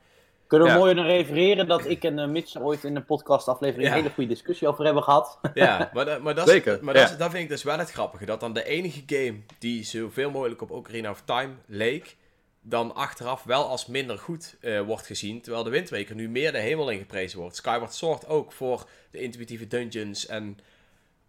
[0.53, 0.80] Kunnen we Ja.
[0.80, 3.94] mooi naar refereren dat ik en uh, Mitch er ooit in een podcastaflevering Ja.
[3.94, 5.38] een hele goede discussie over hebben gehad.
[5.55, 7.11] Ja, maar, da- maar, dat, is, Zeker, maar dat, ja.
[7.11, 8.24] is- dat vind ik dus wel het grappige.
[8.24, 12.16] Dat dan de enige game die zoveel mogelijk op Ocarina of Time leek,
[12.61, 15.40] dan achteraf wel als minder goed eh, wordt gezien.
[15.40, 17.57] Terwijl de Windweker nu meer de hemel in geprezen wordt.
[17.57, 20.59] Skyward Sword ook voor de intuïtieve dungeons en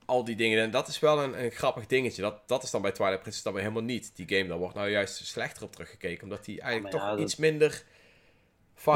[0.05, 0.61] al die dingen.
[0.63, 2.21] En dat is wel een, een grappig dingetje.
[2.21, 4.11] Dat, dat is dan bij Twilight Princess dan weer helemaal niet.
[4.15, 6.23] Die game, daar wordt nou juist slechter op teruggekeken.
[6.23, 7.83] Omdat die eigenlijk ja, toch dat- iets minder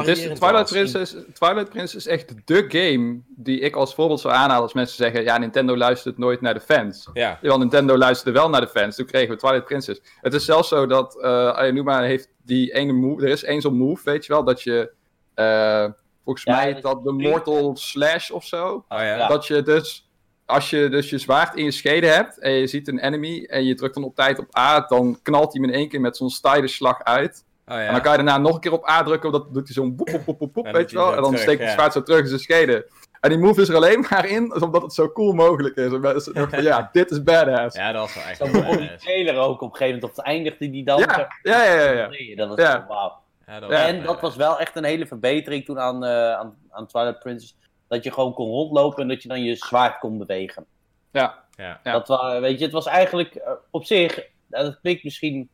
[0.06, 0.68] is, Twilight.
[0.70, 4.96] Princess, Twilight Princess is echt de game die ik als voorbeeld zou aanhalen als mensen
[4.96, 5.22] zeggen...
[5.22, 7.08] Ja, Nintendo luistert nooit naar de fans.
[7.12, 8.96] Ja, Terwijl Nintendo luisterde wel naar de fans.
[8.96, 10.00] Toen kregen we Twilight Princess.
[10.20, 13.22] Het is zelfs zo dat eh Ayanuma heeft die ene move...
[13.22, 14.90] Er is één zo'n move, weet je wel, dat je...
[15.34, 15.86] eh,
[16.24, 18.66] volgens Ja, mij dat heet dat de Mortal Slash of zo.
[18.74, 19.02] oh ja.
[19.16, 19.28] Ja.
[19.28, 20.02] Dat je dus...
[20.46, 23.64] Als je dus je zwaard in je schede hebt en je ziet een enemy en
[23.64, 26.16] je drukt dan op tijd op A, dan knalt hij hem in één keer met
[26.16, 26.30] zo'n
[26.64, 27.44] slag uit.
[27.68, 27.86] Oh ja.
[27.86, 29.96] En dan kan je daarna nog een keer op A drukken, dat doet hij zo'n
[29.96, 31.08] boep, boep, boep, boep, boep, En dan weet je wel.
[31.08, 31.74] En dan terug, steekt het ja.
[31.74, 32.88] zwaard zo terug in zijn schede.
[33.20, 35.92] En die move is er alleen maar in, omdat het zo cool mogelijk is.
[35.92, 37.76] En mensen dachten van, ja, dit is badass.
[37.76, 39.04] ja, dat was wel echt begon die badass.
[39.04, 40.04] trailer ook op een gegeven moment.
[40.04, 40.98] Op het eindigde die dan.
[40.98, 42.08] Ja, ja, ja, ja.
[42.10, 42.36] ja.
[42.36, 42.84] Dat was Ja.
[42.88, 43.12] wauw.
[43.46, 46.86] Ja, dat en dat was wel echt een hele verbetering toen aan, eh, aan, aan
[46.86, 47.56] Twilight Princess.
[47.88, 50.64] Dat je gewoon kon rondlopen en dat je dan je zwaard kon bewegen.
[51.12, 51.44] Ja.
[51.56, 51.80] Ja.
[51.82, 55.48] Dat wa- weet je, het was eigenlijk eh, op zich, nou, dat klinkt misschien.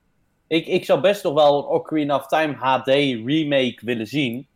[0.54, 2.88] Ik, ik zou best nog wel een Ocarina of Time HD
[3.26, 4.46] remake willen zien.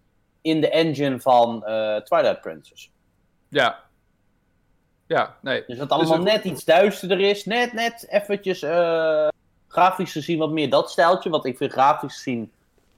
[0.42, 2.90] In de engine van eh, Twilight Princess.
[3.48, 3.84] Ja.
[5.06, 5.64] Ja, nee.
[5.66, 7.44] Dus dat het allemaal net iets duisterder is.
[7.44, 9.28] Net, net eventjes eh,
[9.68, 11.30] grafisch gezien wat meer dat stijltje.
[11.30, 12.52] Want ik vind grafisch gezien,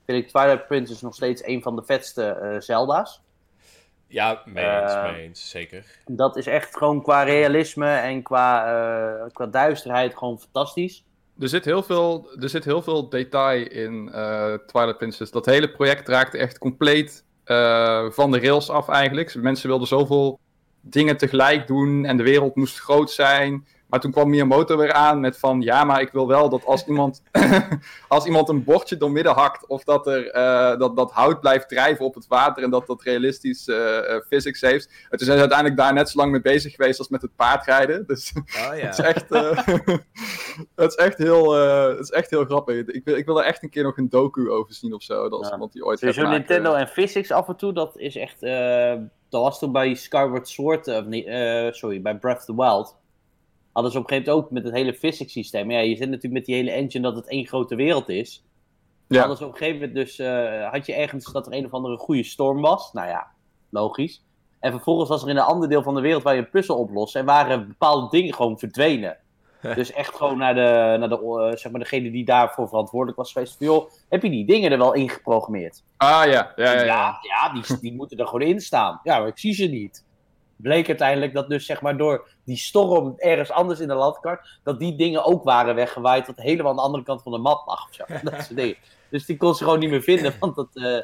[0.07, 3.20] vind ik Twilight Princess nog steeds een van de vetste eh, Zelda's.
[4.07, 5.84] Ja, mee eens, mee eens, zeker.
[6.07, 11.05] Dat is echt gewoon qua realisme en qua, eh, qua duisterheid gewoon fantastisch.
[11.41, 15.30] Er zit heel veel, er zit heel veel detail in eh, Twilight Princess.
[15.30, 19.34] Dat hele project raakte echt compleet eh, van de rails af eigenlijk.
[19.34, 20.41] Mensen wilden zoveel
[20.80, 23.66] dingen tegelijk doen en de wereld moest groot zijn.
[23.91, 25.61] Maar toen kwam Miyamoto weer aan met van...
[25.61, 27.22] Ja, maar ik wil wel dat als iemand,
[28.09, 29.66] als iemand een bordje doormidden hakt...
[29.66, 32.62] of dat, er, eh, dat, dat hout blijft drijven op het water...
[32.62, 34.88] en dat dat realistisch eh, eh, physics heeft.
[35.09, 36.99] En toen zijn ze uiteindelijk daar net zo lang mee bezig geweest...
[36.99, 38.07] als met het paardrijden.
[38.07, 38.32] Dus
[38.70, 38.86] Oh ja.
[38.86, 39.51] het is echt, eh,
[40.76, 42.86] het is echt, heel, eh, het is echt heel grappig.
[42.86, 45.28] Ik wil, ik wil er echt een keer nog een docu over zien of zo.
[45.28, 45.53] Dat is Ja.
[45.53, 46.30] iemand die ooit gaat maken.
[46.30, 48.43] Nintendo en physics af en toe, dat is echt...
[48.43, 48.95] eh,
[49.28, 51.05] dat was toen bij Skyward Sword, of
[51.74, 52.99] sorry, bij Breath of the Wild.
[53.73, 55.71] Hadden ze op een gegeven moment ook met het hele physics systeem.
[55.71, 58.45] Ja, je zit natuurlijk met die hele engine dat het één grote wereld is.
[59.09, 59.18] Ja.
[59.18, 61.73] Hadden ze op een gegeven moment dus, eh, had je ergens dat er een of
[61.73, 62.93] andere goede storm was.
[62.93, 63.27] Nou ja,
[63.71, 64.25] logisch.
[64.61, 66.77] En vervolgens was er in een ander deel van de wereld waar je een puzzel
[66.77, 67.16] oplost.
[67.16, 69.16] En waren bepaalde dingen gewoon verdwenen.
[69.75, 73.33] dus echt gewoon naar, de, naar de, eh, zeg maar degene die daarvoor verantwoordelijk was
[73.33, 73.57] geweest.
[73.57, 75.83] Van, joh, heb je die dingen er wel in geprogrammeerd?
[75.97, 76.73] Ah ja, ja, ja.
[76.73, 77.18] Ja, ja.
[77.21, 79.01] ja, die, die moeten er gewoon in staan.
[79.03, 80.05] Ja, maar ik zie ze niet.
[80.63, 84.79] Bleek uiteindelijk dat dus zeg maar door die storm ergens anders in de landkaart, dat
[84.79, 87.89] die dingen ook waren weggewaaid, wat helemaal aan de andere kant van de map lag
[87.89, 88.05] of zo.
[88.31, 88.77] Dat soort dingen.
[89.11, 90.99] Dus die kon ze gewoon niet meer vinden, want dat, eh,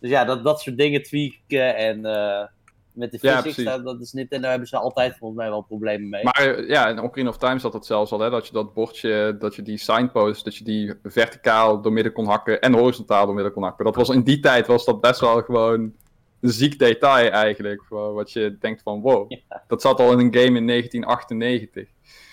[0.00, 2.46] dus ja, dat, dat soort dingen tweaken en eh,
[2.92, 3.64] met de Ja, physics, precies.
[3.64, 6.24] dat, dat is niet, en daar hebben ze altijd volgens mij wel problemen mee.
[6.24, 9.36] Maar ja, in Ocarina of Time zat dat zelfs al, hè, dat je dat bordje,
[9.38, 13.62] dat je die signpost, dat je die verticaal doormidden kon hakken en horizontaal doormidden kon
[13.62, 13.84] hakken.
[13.84, 15.92] Dat was in die tijd was dat best wel gewoon
[16.40, 19.32] ziek detail eigenlijk, voor wat je denkt van wow,
[19.66, 21.88] dat zat al in een game in 1998.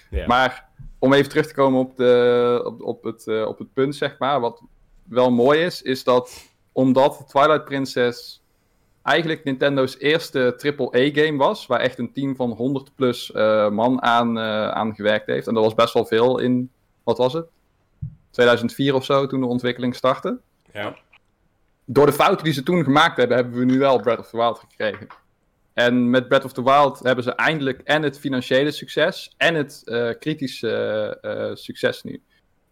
[0.10, 0.28] Ja.
[0.28, 3.96] Maar om even terug te komen op, de, op, op, het, eh, op het punt,
[3.96, 4.62] zeg maar, wat
[5.04, 8.44] wel mooi is, is dat omdat Twilight Princess
[9.02, 14.38] eigenlijk Nintendo's eerste AAA-game was, waar echt een team van 100 plus eh, man aan,
[14.38, 15.48] eh, aan gewerkt heeft.
[15.48, 16.72] En dat was best wel veel in,
[17.04, 17.48] wat was het?
[18.32, 20.40] 2004 of zo, toen de ontwikkeling startte.
[20.74, 20.96] Ja.
[21.90, 24.38] Door de fouten die ze toen gemaakt hebben, hebben we nu wel Breath of the
[24.38, 25.08] Wild gekregen.
[25.74, 29.82] En met Breath of the Wild hebben ze eindelijk en het financiële succes en het
[29.86, 32.22] eh, kritische eh, succes nu.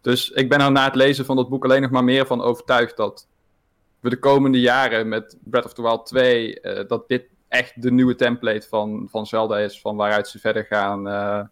[0.00, 2.42] Dus ik ben er na het lezen van dat boek alleen nog maar meer van
[2.42, 3.28] overtuigd dat
[4.00, 7.92] we de komende jaren met Breath of the Wild 2, eh, dat dit echt de
[7.92, 11.42] nieuwe template van, van Zelda is, van waaruit ze verder gaan, eh,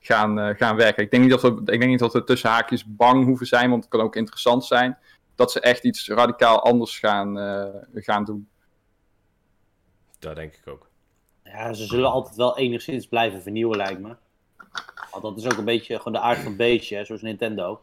[0.00, 1.02] gaan, eh, gaan werken.
[1.02, 3.70] Ik denk, niet dat we, ik denk niet dat we tussen haakjes bang hoeven zijn,
[3.70, 4.98] want het kan ook interessant zijn,
[5.40, 7.64] dat ze echt iets radicaal anders gaan, eh,
[7.94, 8.48] gaan doen.
[10.18, 10.88] Dat denk ik ook.
[11.44, 14.16] Ja, ze zullen altijd wel enigszins blijven vernieuwen, lijkt me.
[15.10, 17.82] Want dat is ook een beetje gewoon de aard van het beestje, hè, zoals Nintendo.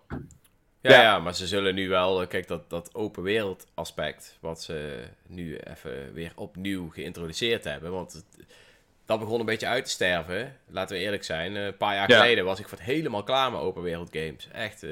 [0.81, 1.01] Ja, Ja.
[1.01, 1.19] ja.
[1.19, 5.57] maar ze zullen nu wel, eh, kijk, dat, dat open wereld aspect, wat ze nu
[5.57, 8.25] even weer opnieuw geïntroduceerd hebben, want het,
[9.05, 11.55] dat begon een beetje uit te sterven, laten we eerlijk zijn.
[11.55, 12.17] Eh, Een paar jaar Ja.
[12.19, 14.47] geleden was ik voor het helemaal klaar met open wereld games.
[14.51, 14.91] Echt, eh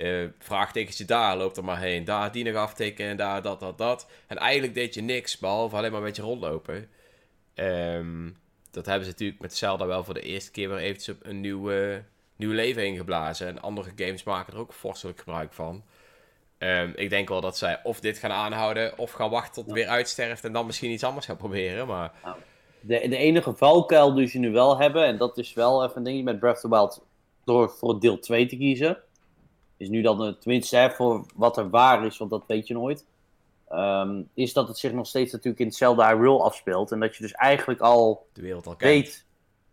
[0.00, 2.04] eh, vraagtekentje daar, loop er maar heen.
[2.04, 4.06] Daar die nog aftikken en daar dat, dat, dat.
[4.26, 6.88] En eigenlijk deed je niks, behalve alleen maar een beetje rondlopen.
[7.54, 8.30] Ehm,
[8.70, 11.70] dat hebben ze natuurlijk met Zelda wel voor de eerste keer weer eventjes een nieuw,
[12.36, 13.46] nieuw leven ingeblazen.
[13.46, 15.84] En andere games maken er ook vorstelijk gebruik van.
[16.58, 19.74] Ehm, ik denk wel dat zij of dit gaan aanhouden, of gaan wachten tot het
[19.74, 21.86] weer uitsterft en dan misschien iets anders gaan proberen.
[21.86, 22.12] Maar
[22.80, 26.02] De, de enige valkuil die ze nu wel hebben, en dat is wel even een
[26.02, 27.04] dingetje met Breath of the Wild,
[27.44, 28.98] door voor deel 2 te kiezen.
[29.80, 32.74] Is nu dan, eh, tenminste hè, voor wat er waar is, want dat weet je
[32.74, 33.04] nooit.
[33.68, 36.92] ehm, is dat het zich nog steeds natuurlijk in het Zelda Hyrule afspeelt.
[36.92, 38.92] En dat je dus eigenlijk al de wereld al kent.
[38.92, 39.26] weet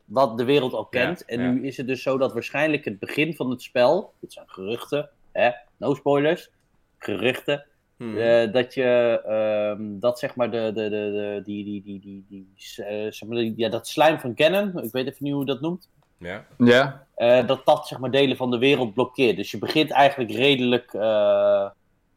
[0.05, 1.19] wat de wereld al kent.
[1.19, 1.51] Ja, en ja.
[1.51, 5.09] nu is het dus zo dat waarschijnlijk het begin van het spel, dit zijn geruchten,
[5.31, 5.49] hè?
[5.77, 6.49] no spoilers,
[6.97, 7.65] geruchten,
[7.97, 8.17] Hmm.
[8.17, 12.25] eh, dat je ehm, dat zeg maar de, de, de, de die, die, die, die,
[12.29, 12.47] die,
[12.85, 15.47] eh, zeg maar, die- ja, dat slijm van Ganon, ik weet even niet hoe je
[15.51, 16.45] dat noemt, Ja.
[16.57, 19.36] Ja, eh, dat dat zeg maar delen van de wereld blokkeert.
[19.36, 21.70] Dus je begint eigenlijk redelijk eh,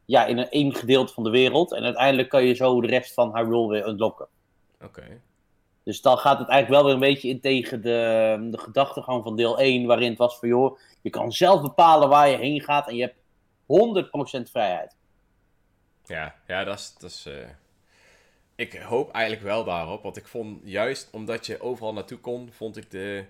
[0.04, 3.14] ja, in een één gedeelte van de wereld en uiteindelijk kan je zo de rest
[3.14, 4.26] van Hyrule weer unlocken.
[4.82, 5.20] Oké.
[5.82, 9.36] Dus dan gaat het eigenlijk wel weer een beetje in tegen de, de gedachtegang van
[9.36, 12.88] deel 1, waarin het was van joh, je kan zelf bepalen waar je heen gaat
[12.88, 13.18] en je hebt
[14.38, 14.96] 100% vrijheid.
[16.04, 16.94] Ja, ja dat is...
[16.98, 17.48] Dat is eh,
[18.54, 22.76] Ik hoop eigenlijk wel daarop, want ik vond juist omdat je overal naartoe kon, vond
[22.76, 23.24] ik de,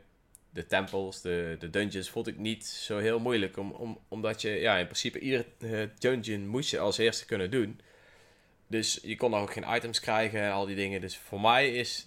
[0.51, 3.57] de tempels, de, de dungeons, vond ik niet zo heel moeilijk.
[3.57, 7.51] Om, om, omdat je, ja, in principe iedere eh, dungeon moest je als eerste kunnen
[7.51, 7.81] doen.
[8.67, 11.01] Dus je kon dan ook geen items krijgen en al die dingen.
[11.01, 12.07] Dus voor mij is,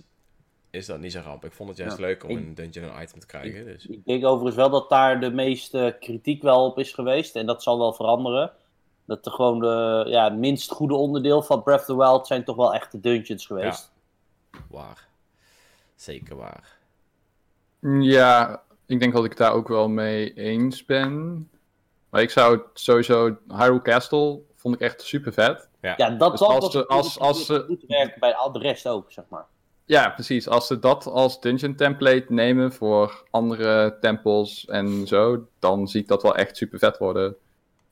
[0.69, 1.45] is dat niet zo ramp.
[1.45, 3.65] Ik vond het juist Ja, leuk om ik- een dungeon een item te krijgen.
[3.65, 3.85] Dus.
[3.85, 7.35] Ik denk overigens wel dat daar de meeste kritiek wel op is geweest.
[7.35, 8.51] En dat zal wel veranderen.
[9.05, 12.43] Dat de gewoon de, ja, het minst goede onderdeel van Breath of the Wild zijn
[12.43, 13.91] toch wel echt de dungeons geweest.
[14.69, 15.07] Waar.
[15.95, 16.77] Zeker waar.
[18.01, 21.49] Ja, ik denk dat ik daar ook wel mee eens ben.
[22.09, 23.37] Maar ik zou sowieso...
[23.47, 25.69] Hyrule Castle vond ik echt super vet.
[25.81, 29.11] Ja, dat Dus zal als als- als ze- goed werken bij al de rest ook,
[29.11, 29.45] zeg maar.
[29.85, 30.47] Ja, precies.
[30.47, 36.07] Als ze dat als dungeon template nemen voor andere tempels en zo, dan zie ik
[36.07, 37.35] dat wel echt super vet worden.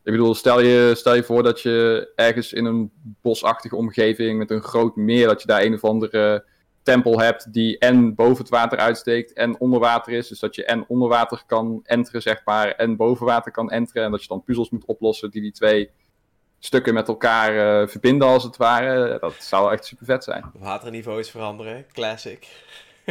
[0.03, 4.51] Ik bedoel, stel je, stel je voor dat je ergens in een bosachtige omgeving met
[4.51, 6.43] een groot meer, dat je daar een of andere
[6.83, 10.27] tempel hebt die en boven het water uitsteekt en onder water is.
[10.27, 14.03] Dus dat je en onder water kan enteren, zeg maar, en boven water kan enteren.
[14.03, 15.89] En dat je dan puzzels moet oplossen die die twee
[16.59, 19.17] stukken met elkaar eh, verbinden, als het ware.
[19.19, 20.51] Dat zou echt super vet zijn.
[20.59, 21.85] Waterniveaus veranderen.
[21.93, 22.47] Classic.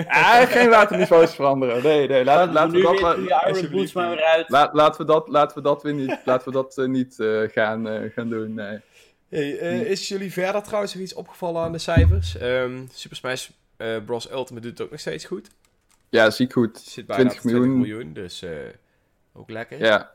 [0.06, 1.82] Ah, geen waterniveaus veranderen.
[1.82, 2.24] Nee, nee.
[2.24, 6.18] Laat, laten we nu dat, la- laat, laten we dat, laten we dat weer niet,
[6.24, 8.54] laten we dat, eh, niet eh, gaan, eh, gaan doen.
[8.54, 8.78] Nee.
[9.28, 12.36] Hey, eh, is jullie verder trouwens nog iets opgevallen aan de cijfers?
[12.38, 13.48] Ehm, Super Smash
[13.80, 14.30] eh, Bros.
[14.30, 15.50] Ultimate doet het ook nog steeds goed.
[16.08, 16.78] Ja, ziek goed.
[16.78, 17.80] Zit bijna 20 op 20 miljoen.
[17.80, 18.50] miljoen, dus eh,
[19.32, 19.78] ook lekker.
[19.78, 20.10] Ja,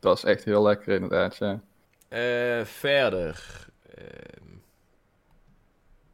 [0.00, 1.36] dat is echt heel lekker inderdaad.
[1.36, 1.60] Ja.
[2.08, 3.66] Eh, verder.
[3.94, 4.56] ehm,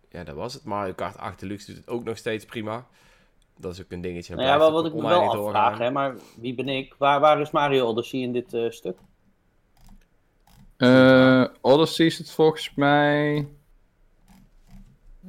[0.08, 0.64] ja, dat was het.
[0.64, 2.86] Mario Kart 8 Deluxe doet het ook nog steeds prima.
[3.56, 4.34] Dat is ook een dingetje.
[4.34, 6.94] Nou ja, wel wat ik me wel afvraag, hè, maar wie ben ik?
[6.98, 8.98] Waar, waar is Mario Odyssey in dit eh, stuk?
[10.76, 13.48] Eh, Odyssey is het volgens mij.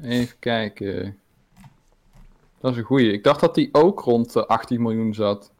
[0.01, 1.19] Even kijken.
[2.65, 3.11] Dat is een goeie.
[3.11, 5.51] Ik dacht dat die ook rond de 18 miljoen zat.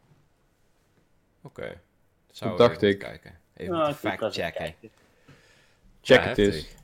[1.42, 1.82] Oké.
[2.32, 3.00] Zou Dat dacht ik.
[3.00, 3.38] Kijken.
[3.54, 4.54] Even Nou, fact-checken.
[4.54, 4.90] kijken.
[6.02, 6.76] Check Ja, het eens.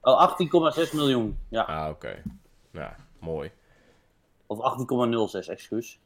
[0.00, 0.20] Oh,
[0.86, 1.38] 18,6 miljoen.
[1.48, 2.22] Ja, Ah, oké.
[2.70, 3.50] Ja, mooi.
[4.46, 5.98] of 18,06, excuus.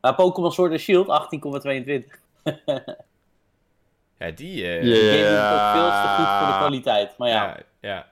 [0.00, 2.20] Maar Pokémon Sword and Shield, 18,22.
[4.18, 4.66] Ja, die...
[4.76, 7.18] eh, Die game is ook veel te goed voor de kwaliteit.
[7.18, 8.06] Maar ja, ja,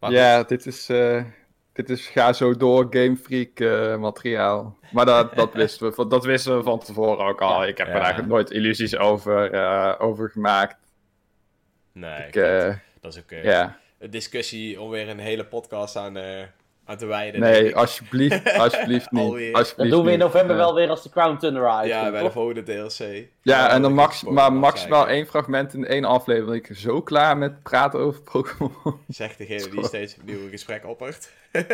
[0.00, 0.08] ja.
[0.10, 1.24] Ja, dit is, eh,
[1.74, 4.78] dit is ga zo door Game Freak eh, materiaal.
[4.92, 7.66] Maar dat, dat, wisten we, van- dat wisten we van tevoren ook al.
[7.66, 7.92] Ik heb Ja.
[7.92, 10.76] er eigenlijk nooit illusies over, eh, over gemaakt.
[11.92, 16.16] Nee, Ik, eh, dat is ook een discussie om weer een hele podcast aan,
[16.84, 17.40] aan te wijden.
[17.40, 19.22] denk Nee, alsjeblieft, alsjeblieft niet.
[19.24, 19.50] Alweer.
[19.52, 20.62] dat Alsjeblieft doen we in november Ja.
[20.62, 22.04] wel weer als de Crown Thunder uitkomt.
[22.04, 23.26] Ja, bij de volgende DLC.
[23.42, 26.56] Ja, en dan max, maar maximaal één fragment in één aflevering.
[26.62, 28.72] Ik ben zo klaar met praten over Pokémon.
[29.08, 31.30] Zegt degene die steeds opnieuw een gesprek oppert.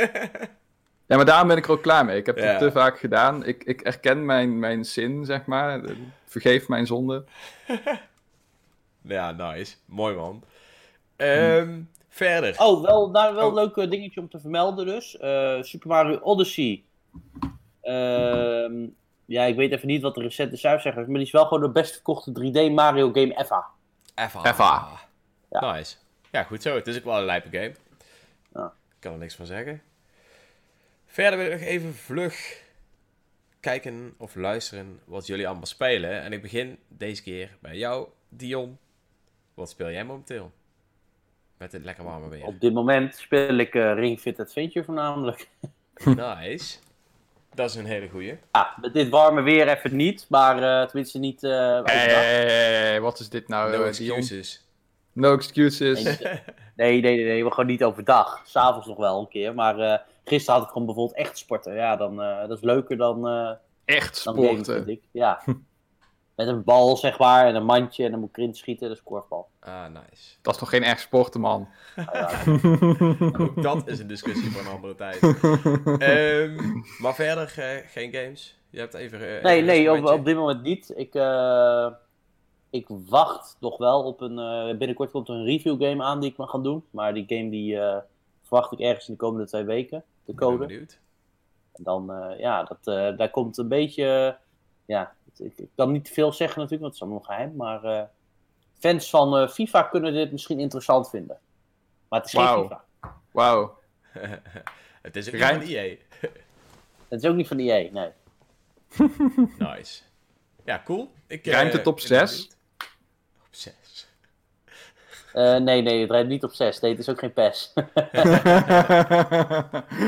[1.07, 2.17] Ja, maar daarom ben ik er ook klaar mee.
[2.17, 2.45] Ik heb Ja.
[2.45, 3.45] het te vaak gedaan.
[3.47, 5.81] Ik, ik erken mijn, mijn zin, zeg maar.
[6.27, 7.25] Vergeef mijn zonde.
[9.03, 9.75] ja, nice.
[9.85, 10.43] Mooi man.
[11.17, 11.81] Ehm,
[12.13, 12.55] Verder.
[12.59, 13.49] Oh, wel, nou, wel Oh.
[13.49, 15.17] een leuk eh, dingetje om te vermelden dus.
[15.17, 16.83] Eh, Super Mario Odyssey.
[17.81, 18.87] Ehm,
[19.25, 21.63] ja, ik weet even niet wat de recente cijfers zeggen, maar die is wel gewoon
[21.63, 23.65] de best verkochte 3D Mario game ever.
[24.15, 24.45] Eva.
[24.51, 24.89] Eva.
[25.51, 25.73] Ja.
[25.73, 25.97] Nice.
[26.31, 26.75] Ja, goed zo.
[26.75, 27.75] Het is ook wel een lijpe game.
[28.55, 28.67] Ja.
[28.67, 29.83] Ik kan er niks van zeggen.
[31.07, 32.63] Verder wil ik nog even vlug
[33.61, 36.21] kijken of luisteren wat jullie allemaal spelen.
[36.23, 38.79] En ik begin deze keer bij jou, Dion.
[39.55, 40.53] Wat speel jij momenteel?
[41.61, 42.45] Met het lekker warme weer.
[42.45, 45.49] Op dit moment speel ik eh, Ring Fit Adventure voornamelijk.
[46.05, 46.79] Nice.
[47.55, 48.39] Dat is een hele goeie.
[48.53, 53.29] Ja, met dit warme weer even niet, maar eh, tenminste niet eh Hey, wat is
[53.29, 53.71] dit nou?
[53.71, 53.89] No Dion?
[53.89, 54.67] excuses.
[55.13, 56.03] No excuses.
[56.03, 58.43] Nee, nee, nee, nee, we gewoon niet overdag.
[58.45, 61.75] S'avonds nog wel een keer, maar eh, gisteren had ik gewoon bijvoorbeeld echt sporten.
[61.75, 63.51] Ja, dan, eh, dat is leuker dan, eh
[63.85, 64.89] Echt sporten.
[64.89, 65.03] ik.
[65.11, 65.43] Ja.
[66.41, 68.97] Met een bal, zeg maar, en een mandje en dan moet ik erin schieten, dat
[68.97, 69.49] is korfbal.
[69.61, 70.37] Ah, nice.
[70.43, 71.69] Dat is toch geen echt sporten, man?
[71.97, 72.31] Ja,
[73.39, 75.21] Ook dat is een discussie voor een andere tijd.
[75.99, 76.57] Ehm,
[76.99, 78.59] maar verder eh, geen games.
[78.71, 79.37] Je hebt even.
[79.39, 80.93] eh, Nee, nee, op, op dit moment niet.
[80.97, 81.87] Ik, eh,
[82.71, 84.39] ik wacht nog wel op een.
[84.39, 86.85] eh, binnenkort komt er een review game aan die ik mag gaan doen.
[86.91, 87.97] Maar die game die eh,
[88.43, 90.05] verwacht ik ergens in de komende twee weken.
[90.25, 90.67] De Ik ben code.
[90.67, 90.99] benieuwd.
[91.75, 94.37] En dan, eh, ja, dat, eh, daar komt een beetje.
[94.87, 97.57] ja, ik, ik kan niet te veel zeggen natuurlijk, want het is allemaal nog geheim.
[97.57, 98.07] Maar eh,
[98.79, 101.39] fans van eh, FIFA kunnen dit misschien interessant vinden.
[102.09, 102.63] Maar het is geen.
[102.63, 102.85] FIFA.
[103.31, 103.79] Wauw.
[105.03, 105.97] het is ook van EA.
[107.09, 108.11] Het is ook niet van EA, nee.
[109.59, 110.03] Nice.
[110.65, 111.13] Ja, cool.
[111.27, 112.37] Ik, Rijmt het op ik ben zes?
[112.37, 112.57] benieuwd.
[113.47, 113.75] Op 6.
[115.33, 116.81] Eh, nee, nee, het rijdt niet op 6.
[116.81, 117.73] Nee, het is ook geen PES.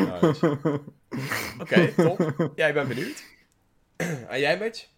[0.05, 0.59] Nice.
[1.61, 2.53] Oké, top.
[2.55, 3.25] Ja, ik ben benieuwd.
[4.29, 4.89] en jij, Mitch?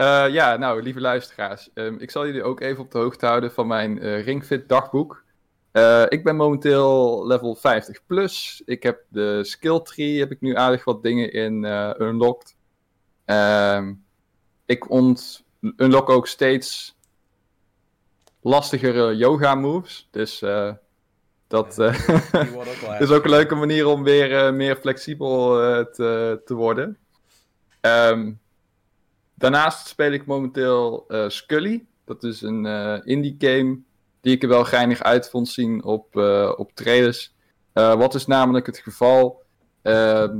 [0.00, 1.70] Eh, ja, nou, lieve luisteraars.
[1.74, 5.24] ehm, ik zal jullie ook even op de hoogte houden van mijn eh, Ringfit dagboek.
[5.72, 8.62] Eh, ik ben momenteel level 50 plus.
[8.64, 11.64] Ik heb de skill tree, heb ik nu aardig wat dingen in
[11.98, 12.56] unlocked.
[13.24, 13.94] Ehm,
[14.66, 15.44] ik ont
[15.76, 16.96] unlock ook steeds
[18.40, 20.08] lastigere yoga moves.
[20.10, 20.38] Dus
[21.46, 21.78] dat
[22.98, 25.54] is ook een leuke manier om weer meer flexibel
[25.92, 26.98] te, te worden.
[27.80, 28.32] Ehm,
[29.40, 31.84] daarnaast speel ik momenteel eh, Scully.
[32.04, 33.78] Dat is een eh, indie game
[34.20, 37.34] die ik er wel geinig uit vond zien op, eh, op trailers.
[37.72, 39.42] Wat is namelijk het geval?
[39.82, 40.36] Ehm,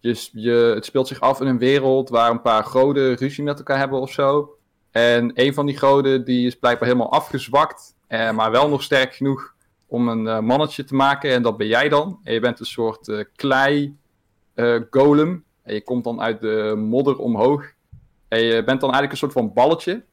[0.00, 3.58] je, je, het speelt zich af in een wereld waar een paar goden ruzie met
[3.58, 4.58] elkaar hebben of zo.
[4.90, 9.54] En een van die goden die is blijkbaar helemaal afgezwakt, maar wel nog sterk genoeg
[9.86, 11.30] om een mannetje te maken.
[11.30, 12.20] En dat ben jij dan.
[12.22, 13.96] En je bent een soort klei
[14.90, 15.44] golem.
[15.62, 17.76] En je komt dan uit de modder omhoog.
[18.28, 20.04] Je bent dan eigenlijk een soort van balletje.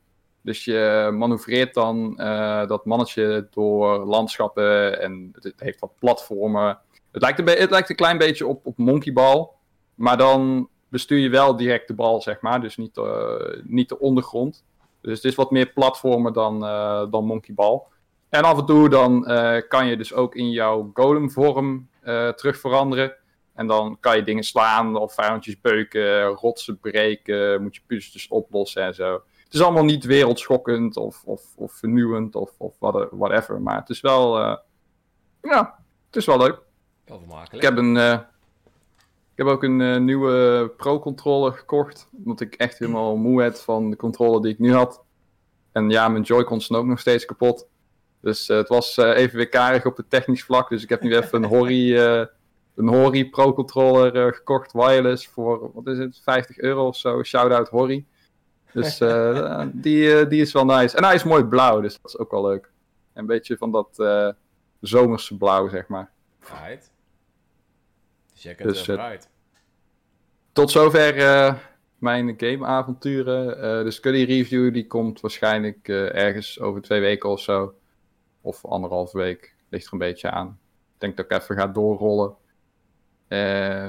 [0.46, 6.80] Dus je manoeuvreert dan eh, dat mannetje door landschappen en het, heeft wat platformen.
[7.12, 9.48] Het lijkt een, het lijkt een klein beetje op, op Monkey Ball.
[9.96, 12.62] Maar dan bestuur je wel direct de bal, zeg maar.
[12.62, 14.64] Dus niet, eh, niet de ondergrond.
[15.02, 17.82] Dus het is wat meer platformen dan, eh, dan Monkey Ball.
[18.30, 19.24] En af en toe dan
[19.68, 23.16] kan je dus ook in jouw golemvorm eh terug veranderen.
[23.56, 28.84] En dan kan je dingen slaan of vijandjes beuken, rotsen breken, moet je puzzels oplossen
[28.84, 29.14] en zo.
[29.44, 33.62] Het is allemaal niet wereldschokkend of, of, of vernieuwend of, of what- whatever.
[33.62, 34.58] Maar het is wel, eh,
[35.42, 36.60] ja, het is wel leuk.
[37.06, 37.64] Wel Ik vermakelijk.
[37.64, 38.12] heb, een, eh,
[39.32, 42.10] ik heb ook een eh, nieuwe Pro-controller gekocht.
[42.18, 45.04] Omdat ik echt helemaal moe werd van de controller die ik nu had.
[45.72, 47.68] En ja, mijn Joy-Cons zijn ook nog steeds kapot.
[48.22, 50.70] Dus het was even weer karig op het technisch vlak.
[50.70, 52.26] Dus ik heb nu even een Hori, eh,
[52.76, 57.24] een Hori Pro-controller eh, gekocht, wireless, voor, wat is het, 50 euro of zo.
[57.24, 58.06] Shout-out Hori.
[58.74, 60.98] Dus eh, die, eh, die is wel nice.
[60.98, 62.74] En hij is mooi blauw, dus dat is ook wel leuk.
[63.14, 64.30] Een beetje van dat eh,
[64.80, 66.12] zomerse blauw, zeg maar.
[66.40, 66.92] Right.
[68.34, 69.28] Dus jij kunt Dus.
[70.52, 71.56] Tot zover eh,
[71.98, 73.62] mijn gameavonturen.
[73.62, 77.76] Eh de Scully review die komt waarschijnlijk eh, ergens over twee weken of zo.
[78.42, 79.56] Of anderhalve week.
[79.70, 80.60] Ligt er een beetje aan.
[80.94, 82.36] Ik denk dat ik even ga doorrollen.
[83.28, 83.86] Eh,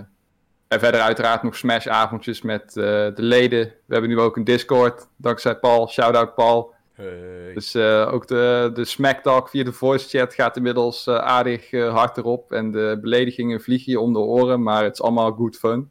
[0.69, 3.61] en verder uiteraard nog Smash-avondjes met eh, de leden.
[3.61, 5.09] We hebben nu ook een Discord.
[5.17, 5.89] Dankzij Paul.
[5.89, 6.75] Shout-out Paul.
[6.93, 7.51] Hey.
[7.55, 11.95] Dus eh, ook de, de smack talk via de voice chat gaat inmiddels aardig eh,
[11.95, 12.53] hard erop.
[12.53, 14.63] En de beledigingen vliegen je om de oren.
[14.63, 15.91] Maar het is allemaal good fun.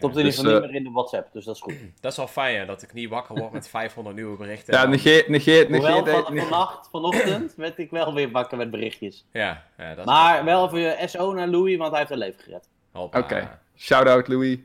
[0.00, 1.74] Komt in Dus, ieder geval eh, niet meer in de WhatsApp, dus dat is goed.
[2.00, 4.74] Dat is wel fijn, hè, dat ik niet wakker word met 500 nieuwe berichten.
[4.74, 9.24] Ja, negeer, Hoewel, negeer, van, vannacht, vanochtend, werd ik wel weer wakker met berichtjes.
[9.32, 12.40] Ja, ja dat is Maar wel even SO naar Louis, want hij heeft een leven
[12.42, 12.68] gered.
[12.92, 13.58] Oké.
[13.76, 14.58] Shout-out Louis.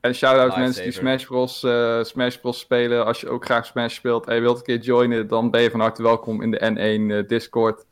[0.00, 0.92] En shout-out mensen die.
[0.92, 3.06] Smash Bros, eh, Smash Bros spelen.
[3.06, 5.70] Als je ook graag Smash speelt en je wilt een keer joinen, dan ben je
[5.70, 7.84] van harte welkom in de N1 eh, Discord.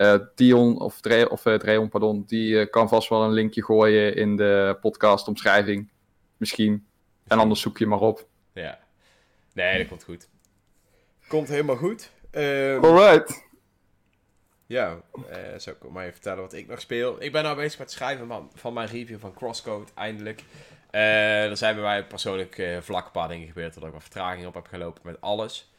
[0.00, 3.64] Eh Dion, of, Dre, of eh, Dreon, pardon, die eh, kan vast wel een linkje
[3.64, 5.88] gooien in de podcastomschrijving.
[6.40, 6.86] Misschien.
[7.26, 8.26] En anders zoek je maar op.
[8.52, 8.78] Ja.
[9.52, 10.28] Nee, dat komt goed.
[11.28, 12.10] Komt helemaal goed.
[12.30, 13.48] Ehm, Alright.
[14.66, 17.22] Ja, eh zou ik ook maar even vertellen wat ik nog speel.
[17.22, 20.44] Ik ben nou bezig met het schrijven van, van mijn review van Crosscode, eindelijk.
[20.90, 24.02] Eh, er zijn bij mij persoonlijk eh, vlak een paar dingen gebeurd, dat ik wat
[24.02, 25.72] vertraging op heb gelopen met alles.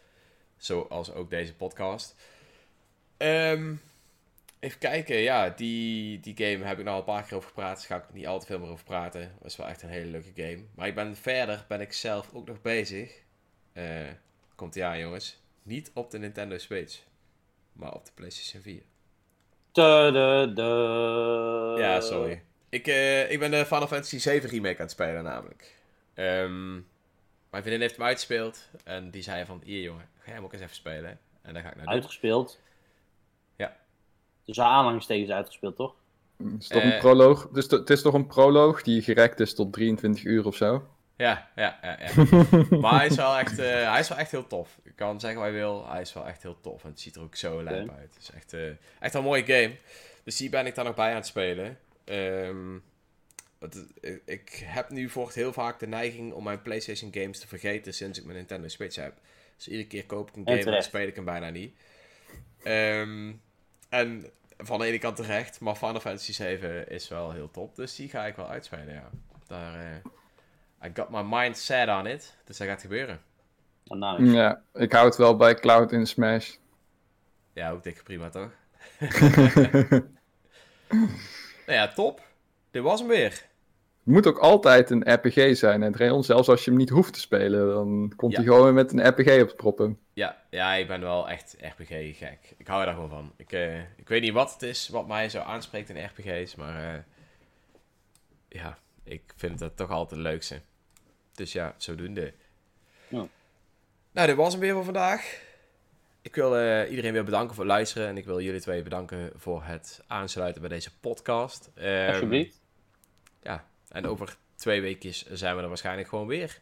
[0.58, 2.16] Zoals ook deze podcast.
[3.18, 3.74] Ehm,
[4.62, 7.76] even kijken, ja, die, die game heb ik nou al een paar keer over gepraat,
[7.76, 9.32] dus ga ik niet al te veel meer over praten.
[9.44, 10.64] Is wel echt een hele leuke game.
[10.76, 13.22] Maar ik ben verder, ben ik zelf ook nog bezig.
[13.74, 14.08] Eh,
[14.56, 17.00] komt ja jongens, niet op de Nintendo Switch,
[17.74, 18.82] maar op de PlayStation 4.
[19.72, 20.62] Tududu.
[21.82, 22.44] Ja, sorry.
[22.70, 25.76] Ik, eh, ik ben de Final Fantasy 7 remake aan het spelen namelijk.
[26.14, 26.72] Ehm,
[27.50, 30.54] mijn vriendin heeft hem uitgespeeld en die zei van, hier jongen, ga jij hem ook
[30.54, 31.20] eens even spelen.
[31.42, 31.88] En dan ga ik doen.
[31.88, 32.60] Uitgespeeld.
[34.46, 35.94] Dus aanhalingstekens uitgespeeld, toch?
[36.60, 37.00] Is toch een Eh.
[37.00, 37.50] proloog?
[37.50, 40.88] Dus het is toch een proloog die gerekt is tot 23 uur of zo?
[41.18, 42.24] Ja, ja, ja, ja.
[42.82, 44.78] maar hij is, wel echt, eh, hij is wel echt heel tof.
[44.84, 46.84] Ik kan zeggen wat je wil, hij is wel echt heel tof.
[46.84, 48.14] En het ziet er ook zo lijp uit.
[48.14, 48.68] Het is echt, eh,
[49.00, 49.76] echt een mooie game.
[50.24, 51.78] Dus die ben ik daar nog bij aan het spelen.
[52.04, 52.78] Ehm,
[53.60, 53.86] het-
[54.26, 58.20] ik- heb nu voort heel vaak de neiging om mijn PlayStation games te vergeten sinds
[58.20, 59.14] ik mijn Nintendo Switch heb.
[59.56, 61.76] Dus iedere keer koop ik een game en speel ik hem bijna niet.
[62.64, 63.32] Ehm,
[63.92, 64.26] en
[64.58, 67.76] van de ene kant terecht, maar Final Fantasy 7 is wel heel top.
[67.76, 69.10] Dus die ga ik wel uitspelen, ja.
[69.48, 72.38] Daar, eh, I got my mind set on it.
[72.46, 73.22] Dus dat gaat gebeuren.
[73.84, 74.36] Nou, nice.
[74.36, 76.56] Ja, ik hou het wel bij Cloud in Smash.
[77.54, 78.52] Ja, ook dikke prima, toch?
[81.68, 82.22] nou ja, top.
[82.72, 83.50] Dit was hem weer.
[84.04, 86.24] Het moet ook altijd een RPG zijn, hè, Dreon.
[86.24, 88.38] Zelfs als je hem niet hoeft te spelen, dan komt Ja.
[88.38, 90.00] hij gewoon weer met een RPG op te proppen.
[90.14, 92.54] Ja, ja, ik ben wel echt RPG-gek.
[92.58, 93.34] Ik hou er gewoon van.
[93.38, 96.94] Ik, eh, ik weet niet wat het is wat mij zo aanspreekt in RPG's, maar
[96.94, 97.00] eh,
[98.48, 100.62] ja, ik vind het toch altijd het leukste.
[101.34, 102.34] Dus ja, zodoende.
[103.08, 103.28] Ja.
[104.12, 105.42] Nou, dit was hem weer voor vandaag.
[106.22, 109.32] Ik wil eh, iedereen weer bedanken voor het luisteren en ik wil jullie twee bedanken
[109.36, 111.72] voor het aansluiten bij deze podcast.
[111.76, 112.62] Ehm, Alsjeblieft.
[113.42, 116.60] Ja, en over twee weekjes zijn we er waarschijnlijk gewoon weer.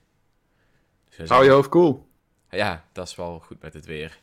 [1.18, 2.08] Dus Hou je hoofd cool.
[2.50, 4.20] ja, dat is wel goed met het weer.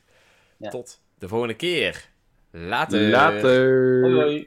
[0.57, 0.71] Ja.
[0.71, 2.09] Tot de volgende keer.
[2.51, 3.01] Later.
[3.01, 4.01] Later.
[4.03, 4.45] Hoi hoi.